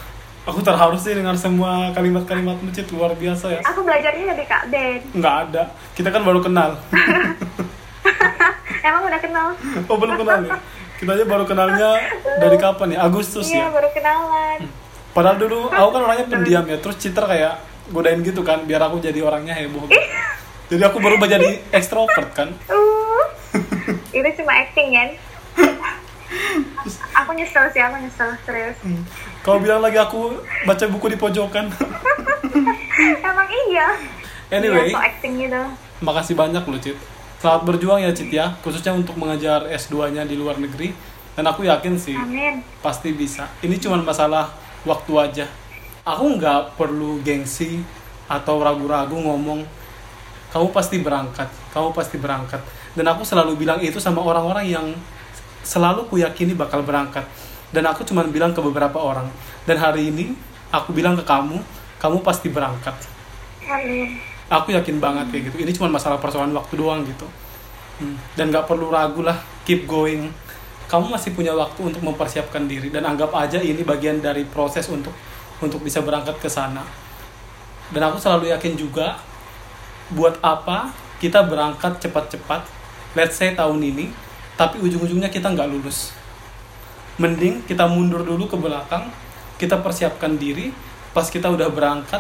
[0.47, 3.61] aku terharu sih dengan semua kalimat-kalimat masjid luar biasa ya.
[3.65, 5.01] Aku belajarnya dari Kak Ben.
[5.15, 5.63] Nggak ada,
[5.97, 6.77] kita kan baru kenal.
[8.87, 9.47] Emang udah kenal?
[9.89, 10.57] Oh belum kenal ya?
[10.95, 11.89] Kita aja baru kenalnya
[12.39, 12.97] dari kapan ya?
[13.03, 13.73] Agustus iya, ya?
[13.73, 14.59] baru kenalan.
[15.11, 17.53] Padahal dulu aku kan orangnya pendiam ya, terus Citra kayak
[17.91, 19.87] godain gitu kan, biar aku jadi orangnya heboh.
[19.87, 19.99] Gitu.
[20.75, 22.49] Jadi aku baru jadi ekstrovert kan.
[22.67, 23.23] Uh,
[24.17, 25.09] itu cuma acting kan?
[27.15, 28.77] aku nyesel sih, aku nyesel serius.
[28.83, 29.03] Hmm.
[29.45, 31.69] Kau bilang lagi aku baca buku di pojokan.
[33.29, 33.87] Emang iya.
[34.51, 35.61] Anyway, iya, so acting gitu.
[36.05, 36.97] makasih banyak loh Cit.
[37.45, 40.89] Selamat berjuang ya Cit ya, khususnya untuk mengajar S2-nya di luar negeri.
[41.37, 42.65] Dan aku yakin sih, Amin.
[42.81, 43.45] pasti bisa.
[43.61, 44.49] Ini cuma masalah
[44.81, 45.45] waktu aja.
[46.01, 47.85] Aku nggak perlu gengsi
[48.25, 49.61] atau ragu-ragu ngomong,
[50.49, 52.65] kamu pasti berangkat, kamu pasti berangkat.
[52.97, 54.87] Dan aku selalu bilang itu sama orang-orang yang
[55.61, 57.29] selalu kuyakini bakal berangkat
[57.69, 59.29] dan aku cuma bilang ke beberapa orang
[59.69, 60.33] dan hari ini
[60.73, 61.57] aku bilang ke kamu
[61.97, 62.93] kamu pasti berangkat
[63.65, 64.34] Amin.
[64.51, 65.55] Aku yakin banget kayak gitu.
[65.65, 67.25] Ini cuma masalah persoalan waktu doang gitu.
[67.95, 68.19] Hmm.
[68.35, 70.27] dan nggak perlu ragu lah keep going.
[70.85, 75.15] Kamu masih punya waktu untuk mempersiapkan diri dan anggap aja ini bagian dari proses untuk
[75.63, 76.83] untuk bisa berangkat ke sana.
[77.89, 79.15] Dan aku selalu yakin juga
[80.11, 80.91] buat apa
[81.23, 82.67] kita berangkat cepat-cepat
[83.15, 84.11] let's say tahun ini
[84.59, 86.11] tapi ujung-ujungnya kita nggak lulus.
[87.15, 89.07] Mending kita mundur dulu ke belakang
[89.55, 90.75] kita persiapkan diri
[91.15, 92.19] pas kita udah berangkat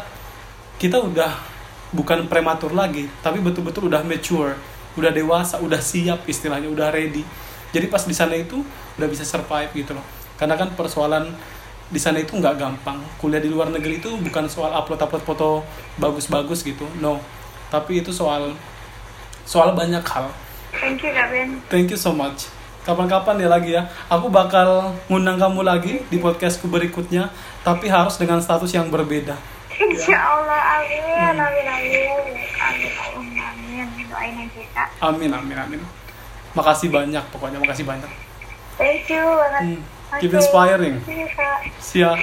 [0.79, 1.35] kita udah
[1.95, 4.59] bukan prematur lagi tapi betul-betul udah mature
[4.99, 7.23] udah dewasa udah siap istilahnya udah ready
[7.71, 8.59] jadi pas di sana itu
[8.99, 10.03] udah bisa survive gitu loh
[10.35, 11.31] karena kan persoalan
[11.87, 15.49] di sana itu nggak gampang kuliah di luar negeri itu bukan soal upload upload foto
[15.95, 17.23] bagus-bagus gitu no
[17.71, 18.51] tapi itu soal
[19.47, 20.27] soal banyak hal
[20.75, 21.63] Thank you Ben.
[21.71, 22.51] Thank you so much.
[22.83, 23.87] Kapan-kapan ya lagi ya.
[24.11, 27.31] Aku bakal ngundang kamu lagi di podcastku berikutnya,
[27.63, 29.39] tapi harus dengan status yang berbeda.
[29.75, 34.07] Insya Allah, amin, amin, amin, amin, amin, amin.
[34.07, 34.87] Doain aja kak.
[35.03, 35.81] Amin, amin, amin.
[36.55, 38.07] Makasih banyak pokoknya, makasih banyak.
[38.79, 39.63] Thank you banget.
[39.63, 39.81] Hmm.
[40.23, 40.95] Keep inspiring.
[41.03, 41.59] Iya kak.
[41.83, 42.15] See ya.